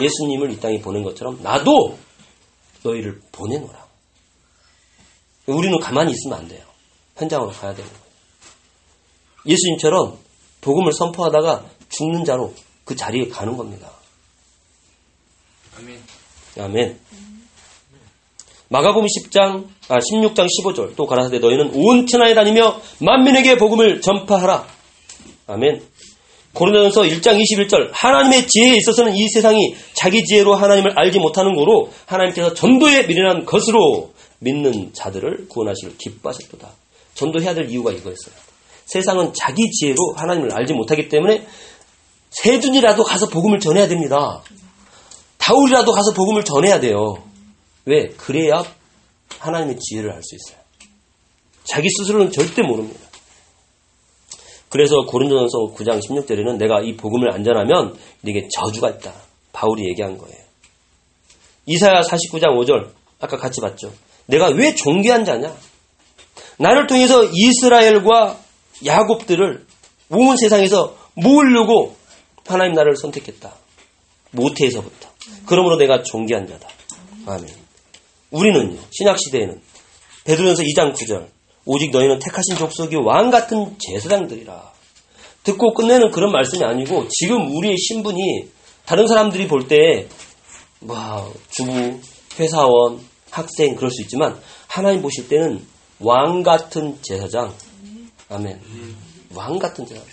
예수님을 0.00 0.52
이 0.52 0.58
땅에 0.58 0.80
보낸 0.80 1.02
것처럼 1.02 1.42
나도 1.42 1.98
너희를 2.82 3.20
보내노라. 3.30 3.86
우리는 5.48 5.78
가만히 5.80 6.12
있으면 6.12 6.38
안 6.38 6.48
돼요. 6.48 6.64
현장으로 7.18 7.50
가야 7.50 7.74
되는 7.74 7.90
거예요. 7.90 8.04
예수님처럼 9.44 10.16
복음을 10.62 10.94
선포하다가 10.94 11.66
죽는 11.90 12.24
자로 12.24 12.54
그 12.86 12.96
자리에 12.96 13.28
가는 13.28 13.54
겁니다. 13.54 13.97
아멘. 15.78 16.00
아멘. 16.58 16.98
마가복음 18.68 19.06
10장, 19.06 19.66
아, 19.88 19.98
16장 19.98 20.46
15절 20.46 20.96
또 20.96 21.06
가라사대 21.06 21.38
너희는 21.38 21.70
온 21.74 22.06
천하에 22.06 22.34
다니며 22.34 22.80
만민에게 23.00 23.56
복음을 23.56 24.00
전파하라. 24.00 24.66
아멘. 25.46 25.82
고린도전서 26.52 27.02
1장 27.02 27.40
21절 27.40 27.90
하나님의 27.92 28.48
지혜에 28.48 28.76
있어서는 28.76 29.14
이 29.14 29.28
세상이 29.28 29.76
자기 29.94 30.24
지혜로 30.24 30.54
하나님을 30.54 30.98
알지 30.98 31.20
못하는 31.20 31.54
거로 31.54 31.90
하나님께서 32.06 32.54
전도에 32.54 33.06
미련한 33.06 33.44
것으로 33.44 34.12
믿는 34.40 34.92
자들을 34.92 35.46
구원하시를 35.48 35.96
기뻐하셨도다. 35.98 36.68
전도해야 37.14 37.54
될 37.54 37.70
이유가 37.70 37.92
이거였어요. 37.92 38.34
세상은 38.86 39.32
자기 39.34 39.70
지혜로 39.70 40.14
하나님을 40.16 40.52
알지 40.52 40.72
못하기 40.72 41.08
때문에 41.08 41.46
세준이라도 42.30 43.04
가서 43.04 43.28
복음을 43.28 43.60
전해야 43.60 43.86
됩니다. 43.88 44.42
다울이라도 45.48 45.92
가서 45.92 46.12
복음을 46.12 46.44
전해야 46.44 46.78
돼요. 46.78 47.22
왜? 47.86 48.08
그래야 48.08 48.62
하나님의 49.38 49.78
지혜를 49.78 50.12
알 50.12 50.22
수 50.22 50.34
있어요. 50.34 50.62
자기 51.64 51.88
스스로는 51.88 52.32
절대 52.32 52.62
모릅니다. 52.62 53.00
그래서 54.68 55.06
고린도전서 55.06 55.74
9장 55.74 56.00
16절에는 56.06 56.58
내가 56.58 56.82
이 56.82 56.96
복음을 56.96 57.32
안 57.32 57.44
전하면 57.44 57.96
네게 58.20 58.48
저주가 58.54 58.90
있다. 58.90 59.14
바울이 59.52 59.88
얘기한 59.88 60.18
거예요. 60.18 60.36
이사야 61.64 62.02
49장 62.02 62.48
5절 62.58 62.90
아까 63.18 63.38
같이 63.38 63.62
봤죠. 63.62 63.92
내가 64.26 64.48
왜 64.48 64.74
존귀한 64.74 65.24
자냐? 65.24 65.54
나를 66.58 66.86
통해서 66.86 67.24
이스라엘과 67.24 68.38
야곱들을 68.84 69.66
온 70.10 70.36
세상에서 70.36 70.94
모으려고 71.14 71.96
하나님 72.46 72.74
나를 72.74 72.96
선택했다. 72.96 73.54
모태에서부터. 74.32 75.07
그러므로 75.46 75.76
내가 75.76 76.02
존귀한 76.02 76.46
자다. 76.46 76.68
아멘. 77.26 77.48
우리는요. 78.30 78.78
신약 78.90 79.18
시대에는 79.18 79.60
베드로전서 80.24 80.62
2장 80.62 80.94
9절 80.94 81.28
오직 81.64 81.90
너희는 81.90 82.18
택하신 82.18 82.56
족속이 82.56 82.96
왕 82.96 83.30
같은 83.30 83.76
제사장들이라. 83.78 84.72
듣고 85.44 85.74
끝내는 85.74 86.10
그런 86.10 86.32
말씀이 86.32 86.64
아니고 86.64 87.08
지금 87.08 87.54
우리의 87.56 87.76
신분이 87.78 88.48
다른 88.84 89.06
사람들이 89.06 89.48
볼때뭐 89.48 90.08
주부, 91.50 92.00
회사원, 92.38 93.00
학생 93.30 93.74
그럴 93.76 93.90
수 93.90 94.02
있지만 94.02 94.40
하나님 94.66 95.02
보실 95.02 95.28
때는 95.28 95.64
왕 96.00 96.42
같은 96.42 96.98
제사장. 97.02 97.54
아멘. 98.28 98.60
왕 99.34 99.58
같은 99.58 99.86
제사장. 99.86 100.08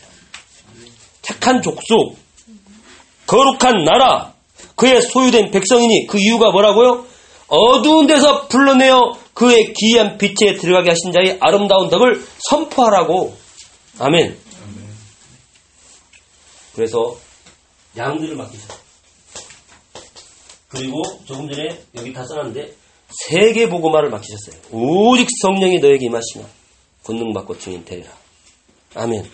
택한 1.21 1.62
족속, 1.62 2.17
거룩한 3.28 3.84
나라, 3.84 4.35
그의 4.75 5.01
소유된 5.01 5.51
백성이니 5.51 6.07
그 6.07 6.19
이유가 6.19 6.51
뭐라고요? 6.51 7.05
어두운 7.47 8.07
데서 8.07 8.47
불러내어 8.47 9.17
그의 9.33 9.73
기이한 9.73 10.17
빛에 10.17 10.55
들어가게 10.55 10.91
하신 10.91 11.11
자의 11.11 11.38
아름다운 11.39 11.89
덕을 11.89 12.25
선포하라고. 12.49 13.35
아멘. 13.99 14.38
그래서 16.73 17.17
양들을 17.95 18.35
맡기셨어요. 18.35 18.77
그리고 20.67 21.01
조금 21.25 21.49
전에 21.49 21.81
여기 21.95 22.11
다 22.11 22.25
써놨는데 22.25 22.73
세계 23.27 23.69
보고마를 23.69 24.09
맡기셨어요. 24.09 24.61
오직 24.71 25.29
성령이 25.41 25.79
너에게 25.79 26.07
임하시면 26.07 26.47
권능 27.03 27.33
받고 27.33 27.57
주인 27.59 27.85
되리라. 27.85 28.09
아멘. 28.95 29.29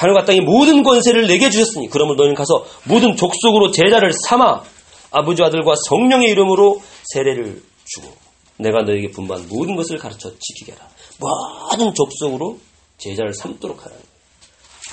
하늘과 0.00 0.24
땅의 0.24 0.40
모든 0.40 0.82
권세를 0.82 1.26
내게 1.26 1.50
주셨으니 1.50 1.90
그러므로 1.90 2.16
너희는 2.16 2.34
가서 2.34 2.64
모든 2.84 3.16
족속으로 3.16 3.70
제자를 3.70 4.12
삼아 4.28 4.64
아버지 5.10 5.42
아들과 5.42 5.74
성령의 5.88 6.30
이름으로 6.30 6.80
세례를 7.12 7.62
주고 7.84 8.10
내가 8.56 8.80
너에게 8.80 9.10
분부한 9.10 9.48
모든 9.48 9.76
것을 9.76 9.98
가르쳐 9.98 10.32
지키게 10.38 10.72
하라. 10.72 10.88
모든 11.18 11.92
족속으로 11.92 12.58
제자를 12.96 13.34
삼도록 13.34 13.84
하라. 13.84 13.94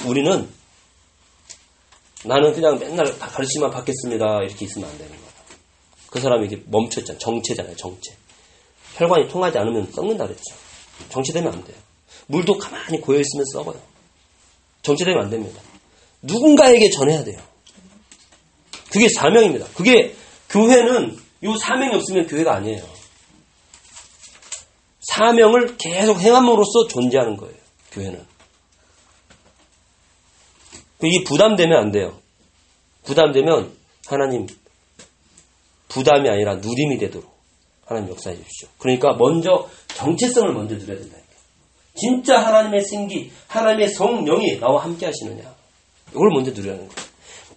우리는 0.07 0.49
나는 2.25 2.51
그냥 2.51 2.77
맨날 2.77 3.17
다 3.17 3.27
가르치만 3.27 3.71
받겠습니다. 3.71 4.43
이렇게 4.43 4.65
있으면 4.65 4.89
안 4.89 4.97
되는 4.97 5.11
거야. 5.11 5.29
그 6.09 6.19
사람이 6.19 6.47
이게 6.47 6.61
멈췄잖아. 6.65 7.17
정체잖아요. 7.17 7.77
정체. 7.77 8.13
혈관이 8.95 9.29
통하지 9.29 9.57
않으면 9.57 9.89
썩는다 9.93 10.25
그랬죠. 10.25 10.53
정체되면 11.09 11.53
안 11.53 11.63
돼요. 11.63 11.77
물도 12.25 12.57
가만히 12.57 12.99
고여 12.99 13.21
있으면 13.21 13.45
썩어요. 13.53 13.96
정체되면 14.81 15.23
안 15.23 15.29
됩니다. 15.29 15.61
누군가에게 16.21 16.89
전해야 16.89 17.23
돼요. 17.23 17.39
그게 18.91 19.07
사명입니다. 19.09 19.67
그게 19.75 20.15
교회는 20.49 21.17
이 21.41 21.57
사명이 21.59 21.95
없으면 21.95 22.27
교회가 22.27 22.55
아니에요. 22.55 22.83
사명을 25.01 25.77
계속 25.77 26.19
행함으로써 26.19 26.87
존재하는 26.89 27.37
거예요. 27.37 27.55
교회는. 27.91 28.25
이게 31.03 31.23
부담되면 31.23 31.77
안 31.77 31.91
돼요. 31.91 32.19
부담되면 33.05 33.71
하나님 34.07 34.47
부담이 35.89 36.29
아니라 36.29 36.55
누림이 36.55 36.97
되도록 36.97 37.37
하나님 37.85 38.09
역사해 38.09 38.35
주십시오. 38.35 38.67
그러니까 38.77 39.13
먼저 39.13 39.69
정체성을 39.95 40.53
먼저 40.53 40.75
누려야 40.75 40.99
된다니까. 40.99 41.26
진짜 41.97 42.39
하나님의 42.39 42.81
생기, 42.83 43.31
하나님의 43.47 43.89
성령이 43.89 44.59
나와 44.59 44.83
함께 44.83 45.07
하시느냐. 45.07 45.53
이걸 46.11 46.29
먼저 46.33 46.51
하는 46.51 46.77
거예요. 46.77 47.07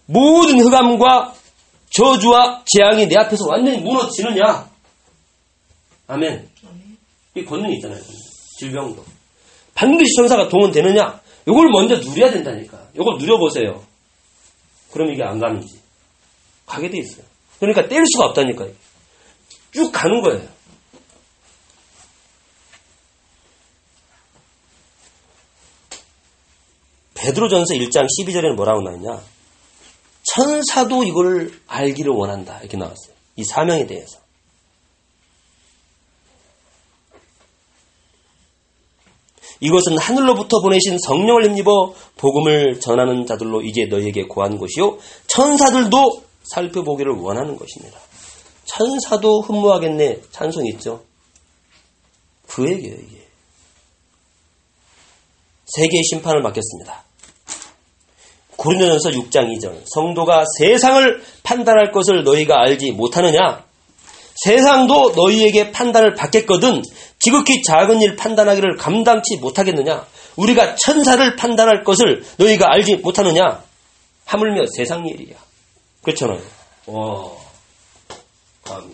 모든 0.05 0.59
흑암과 0.59 1.33
저주와 1.95 2.63
재앙이 2.65 3.07
내 3.07 3.17
앞에서 3.17 3.47
완전히 3.47 3.77
무너지느냐. 3.79 4.69
아멘. 6.07 6.49
이 7.35 7.45
권능이 7.45 7.75
있잖아요. 7.75 8.01
질병도. 8.59 9.03
반드시 9.73 10.13
천사가 10.15 10.49
동원되느냐. 10.49 11.21
이걸 11.47 11.69
먼저 11.69 11.97
누려야 11.97 12.31
된다니까. 12.31 12.89
이걸 12.93 13.17
누려보세요. 13.17 13.83
그럼 14.91 15.11
이게 15.11 15.23
안 15.23 15.39
가는지. 15.39 15.79
가게 16.65 16.89
돼 16.89 16.99
있어요. 16.99 17.23
그러니까 17.59 17.87
뗄 17.87 18.03
수가 18.05 18.25
없다니까요. 18.27 18.71
쭉 19.71 19.91
가는 19.91 20.21
거예요. 20.21 20.47
베드로전서 27.21 27.75
1장 27.75 28.07
12절에는 28.19 28.55
뭐라고 28.55 28.81
나왔냐? 28.81 29.21
천사도 30.23 31.03
이걸 31.03 31.51
알기를 31.67 32.11
원한다. 32.11 32.59
이렇게 32.59 32.77
나왔어요. 32.77 33.13
이 33.35 33.43
사명에 33.43 33.85
대해서. 33.85 34.19
이것은 39.59 39.99
하늘로부터 39.99 40.59
보내신 40.61 40.97
성령을 41.05 41.45
힘입어 41.45 41.93
복음을 42.17 42.79
전하는 42.79 43.27
자들로 43.27 43.61
이제 43.61 43.85
너희에게 43.85 44.23
고한 44.23 44.57
것이요. 44.57 44.97
천사들도 45.27 46.23
살펴보기를 46.43 47.13
원하는 47.13 47.55
것입니다. 47.55 47.99
천사도 48.65 49.41
흠모하겠네. 49.41 50.21
찬송 50.31 50.65
있죠? 50.67 51.03
그에게요, 52.47 52.95
이게. 52.95 53.27
세계의 55.67 56.03
심판을 56.03 56.41
맡겼습니다. 56.41 57.10
고린도전서 58.61 59.09
6장 59.09 59.57
2절. 59.57 59.81
성도가 59.87 60.43
세상을 60.59 61.23
판단할 61.41 61.91
것을 61.91 62.23
너희가 62.23 62.61
알지 62.61 62.91
못하느냐? 62.91 63.65
세상도 64.35 65.13
너희에게 65.15 65.71
판단을 65.71 66.13
받겠거든 66.13 66.83
지극히 67.19 67.63
작은 67.63 68.01
일 68.01 68.15
판단하기를 68.15 68.77
감당치 68.77 69.37
못하겠느냐? 69.37 70.05
우리가 70.35 70.75
천사를 70.75 71.35
판단할 71.35 71.83
것을 71.83 72.23
너희가 72.37 72.71
알지 72.71 72.97
못하느냐? 72.97 73.63
하물며 74.25 74.65
세상 74.75 75.07
일이야. 75.07 75.37
그렇잖아요. 76.03 76.41
와. 76.85 77.31
감히 78.63 78.93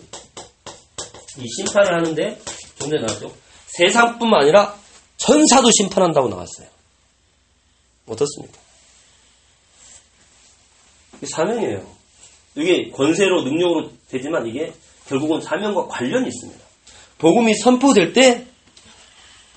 이 1.36 1.44
심판을 1.56 1.92
하는데 1.92 2.38
좀 2.78 2.90
전에 2.90 3.02
나왔죠 3.02 3.30
세상뿐만 3.66 4.40
아니라 4.40 4.74
천사도 5.18 5.70
심판한다고 5.70 6.28
나왔어요. 6.28 6.68
어떻습니까? 8.08 8.67
사명이에요. 11.26 11.86
이게 12.56 12.90
권세로 12.90 13.42
능력으로 13.42 13.90
되지만 14.10 14.46
이게 14.46 14.72
결국은 15.06 15.40
사명과 15.40 15.86
관련이 15.86 16.26
있습니다. 16.26 16.64
복음이 17.18 17.54
선포될 17.54 18.12
때 18.12 18.46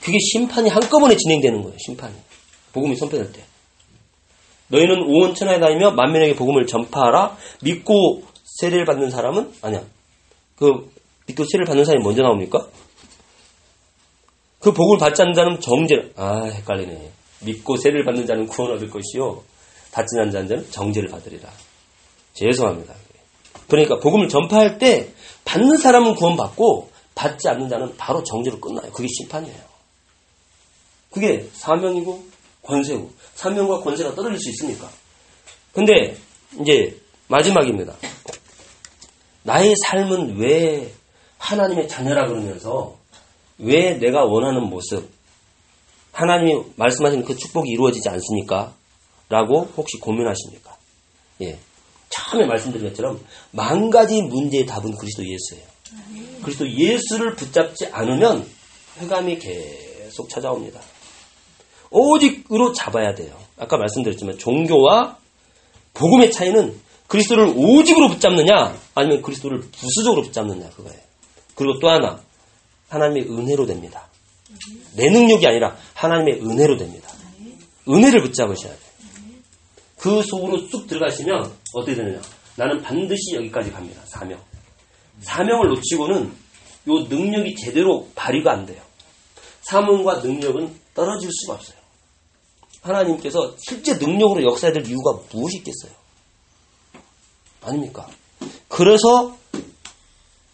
그게 0.02 0.18
심판이 0.20 0.70
한꺼번에 0.70 1.16
진행되는 1.16 1.62
거예요. 1.62 1.78
심판이. 1.80 2.16
복음이 2.74 2.96
선포될 2.96 3.32
때. 3.32 3.44
너희는 4.68 5.04
오온 5.08 5.36
천하에 5.36 5.60
다니며 5.60 5.92
만민에게 5.92 6.36
복음을 6.36 6.66
전파하라. 6.66 7.38
믿고 7.62 8.24
세례를 8.60 8.86
받는 8.86 9.12
사람은 9.12 9.54
아니야. 9.62 9.84
그 10.56 10.92
믿고 11.28 11.44
세례를 11.46 11.66
받는 11.66 11.86
사람이 11.86 12.04
먼저 12.04 12.24
나옵니까? 12.24 12.68
그 14.60 14.74
복을 14.74 14.98
받지 14.98 15.22
않는 15.22 15.34
자는 15.34 15.60
정죄. 15.60 16.14
아 16.16 16.44
헷갈리네. 16.46 17.12
믿고 17.42 17.78
세례를 17.78 18.06
받는 18.06 18.26
자는 18.26 18.48
구원 18.48 18.72
얻을 18.74 18.90
것이요. 18.90 19.44
받지 19.92 20.18
않는 20.20 20.32
자는 20.32 20.72
정죄를 20.72 21.10
받으리라. 21.10 21.50
죄송합니다. 22.34 22.94
그러니까 23.68 24.00
복음을 24.00 24.28
전파할 24.28 24.78
때 24.78 25.14
받는 25.46 25.78
사람은 25.78 26.16
구원받고 26.16 26.92
받지 27.16 27.48
않는 27.50 27.70
자는 27.70 27.96
바로 27.98 28.24
정죄로 28.24 28.60
끝나요. 28.60 28.92
그게 28.92 29.08
심판이에요. 29.08 29.72
그게 31.12 31.50
사명이고 31.54 32.24
권세고 32.64 33.12
사명과 33.36 33.82
권세가 33.82 34.16
떨어질 34.16 34.40
수 34.40 34.50
있습니까? 34.52 34.90
근데 35.74 36.16
이제 36.60 36.98
마지막입니다. 37.28 37.96
나의 39.44 39.74
삶은 39.88 40.38
왜 40.38 40.94
하나님의 41.38 41.88
자녀라 41.88 42.28
그러면서 42.28 42.98
왜 43.58 43.96
내가 43.96 44.24
원하는 44.26 44.70
모습 44.70 45.10
하나님이 46.12 46.64
말씀하신 46.76 47.24
그 47.24 47.36
축복이 47.36 47.70
이루어지지 47.70 48.08
않습니까? 48.10 48.74
라고 49.32 49.62
혹시 49.78 49.98
고민하십니까? 49.98 50.76
예. 51.42 51.58
처음에 52.10 52.46
말씀드린 52.46 52.90
것처럼 52.90 53.24
만 53.52 53.90
가지 53.90 54.22
문제의 54.22 54.66
답은 54.66 54.92
그리스도 54.98 55.24
예수예요. 55.26 55.66
그리스도 56.44 56.70
예수를 56.70 57.36
붙잡지 57.36 57.88
않으면 57.88 58.46
회감이 59.00 59.40
계속 59.40 60.30
찾아옵니다. 60.30 60.82
오직으로 61.92 62.74
잡아야 62.74 63.16
돼요. 63.16 63.34
아까 63.58 63.78
말씀드렸지만 63.78 64.38
종교와 64.38 65.18
복음의 65.94 66.32
차이는 66.32 66.78
그리스도를 67.08 67.54
오직으로 67.56 68.10
붙잡느냐 68.10 68.78
아니면 68.96 69.22
그리스도를 69.22 69.62
부수적으로 69.62 70.24
붙잡느냐 70.24 70.70
그거예요. 70.72 71.00
그리고 71.56 71.80
또 71.80 71.90
하나 71.90 72.22
하나님의 72.90 73.30
은혜로 73.30 73.66
됩니다. 73.66 74.10
내 74.98 75.10
능력이 75.10 75.48
아니라 75.48 75.78
하나님의 75.94 76.42
은혜로 76.42 76.76
됩니다. 76.76 77.10
은혜를 77.88 78.22
붙잡으셔야 78.24 78.74
돼요. 78.74 78.91
그 80.02 80.24
속으로 80.24 80.58
쑥 80.68 80.88
들어가시면 80.88 81.54
어떻게 81.76 81.96
되느냐. 81.96 82.20
나는 82.56 82.82
반드시 82.82 83.36
여기까지 83.36 83.72
갑니다. 83.72 84.02
사명. 84.06 84.40
사명을 85.20 85.68
놓치고는 85.70 86.34
요 86.88 86.94
능력이 87.08 87.54
제대로 87.56 88.08
발휘가 88.16 88.52
안 88.52 88.66
돼요. 88.66 88.82
사명과 89.62 90.22
능력은 90.22 90.74
떨어질 90.96 91.30
수가 91.32 91.54
없어요. 91.54 91.78
하나님께서 92.82 93.56
실제 93.60 93.94
능력으로 93.94 94.44
역사해야 94.44 94.74
될 94.74 94.88
이유가 94.88 95.20
무엇이 95.32 95.58
있겠어요? 95.58 95.92
아닙니까? 97.62 98.08
그래서 98.70 99.38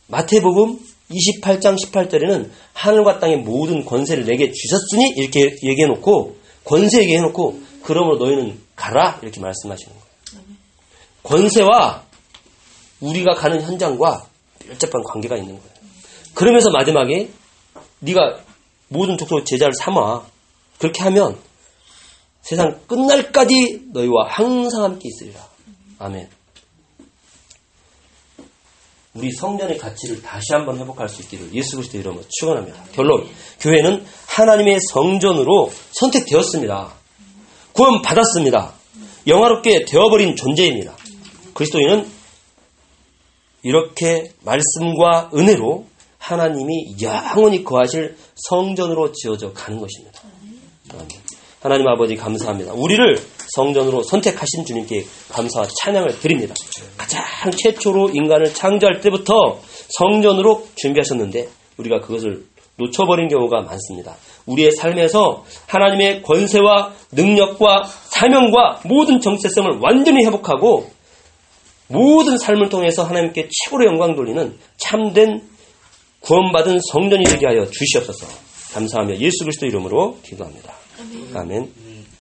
마태복음 0.08 0.78
28장 1.10 1.78
18절에는 1.82 2.50
하늘과 2.74 3.20
땅의 3.20 3.38
모든 3.38 3.86
권세를 3.86 4.26
내게 4.26 4.52
주셨으니 4.52 5.14
이렇게 5.16 5.56
얘기해 5.64 5.88
놓고 5.88 6.36
권세 6.66 7.02
얘기해 7.04 7.22
놓고 7.22 7.62
그러므로 7.84 8.18
너희는 8.18 8.67
가라 8.78 9.20
이렇게 9.22 9.42
말씀하시는 9.42 9.94
거예요. 9.94 10.08
권세와 11.24 12.06
우리가 13.02 13.34
가는 13.34 13.62
현장과 13.62 14.26
밀접한 14.66 15.04
관계가 15.04 15.36
있는 15.36 15.60
거예요. 15.60 15.74
그러면서 16.34 16.70
마지막에 16.72 17.30
네가 18.00 18.40
모든 18.88 19.18
족속 19.18 19.46
제자를 19.46 19.74
삼아 19.74 20.26
그렇게 20.78 21.04
하면 21.04 21.38
세상 22.42 22.80
끝날까지 22.88 23.88
너희와 23.92 24.28
항상 24.30 24.84
함께 24.84 25.10
있으리라. 25.10 25.46
아멘. 26.00 26.30
우리 29.14 29.32
성전의 29.32 29.80
가치를 29.80 30.22
다시 30.22 30.54
한번 30.54 30.78
회복할 30.78 31.10
수 31.10 31.24
있기를 31.24 31.54
예수 31.54 31.76
그리스도 31.76 31.98
이름으로 31.98 32.24
축원합니다. 32.30 32.84
결론 32.94 33.28
교회는 33.60 34.06
하나님의 34.28 34.78
성전으로 34.94 35.72
선택되었습니다. 35.92 36.94
구원 37.78 38.02
받았습니다. 38.02 38.74
영화롭게 39.28 39.86
되어버린 39.86 40.36
존재입니다. 40.36 40.96
그리스도인은 41.54 42.08
이렇게 43.62 44.32
말씀과 44.44 45.30
은혜로 45.36 45.86
하나님이 46.18 46.96
영원히 47.04 47.64
거하실 47.64 48.18
성전으로 48.50 49.12
지어져 49.12 49.54
가는 49.54 49.80
것입니다. 49.80 50.22
하나님 51.62 51.88
아버지 51.88 52.16
감사합니다. 52.16 52.74
우리를 52.74 53.22
성전으로 53.56 54.02
선택하신 54.02 54.66
주님께 54.66 55.06
감사와 55.30 55.68
찬양을 55.80 56.20
드립니다. 56.20 56.56
가장 56.98 57.24
최초로 57.52 58.10
인간을 58.10 58.56
창조할 58.56 59.02
때부터 59.02 59.60
성전으로 60.00 60.68
준비하셨는데 60.76 61.48
우리가 61.78 62.00
그것을 62.00 62.46
놓쳐버린 62.78 63.28
경우가 63.28 63.62
많습니다. 63.62 64.16
우리의 64.48 64.72
삶에서 64.72 65.46
하나님의 65.68 66.24
권세와 66.24 66.94
능력과 67.12 67.84
사명과 67.84 68.82
모든 68.86 69.20
정체성을 69.20 69.80
완전히 69.82 70.26
회복하고 70.26 70.90
모든 71.88 72.38
삶을 72.38 72.70
통해서 72.70 73.04
하나님께 73.04 73.50
최고로 73.50 73.86
영광 73.86 74.16
돌리는 74.16 74.58
참된 74.78 75.42
구원받은 76.22 76.80
성전이 76.92 77.24
되게 77.26 77.46
하여 77.46 77.66
주시옵소서. 77.70 78.28
감사하며 78.74 79.18
예수 79.20 79.44
그리스도 79.44 79.66
이름으로 79.66 80.18
기도합니다. 80.24 80.74
아멘. 81.36 81.87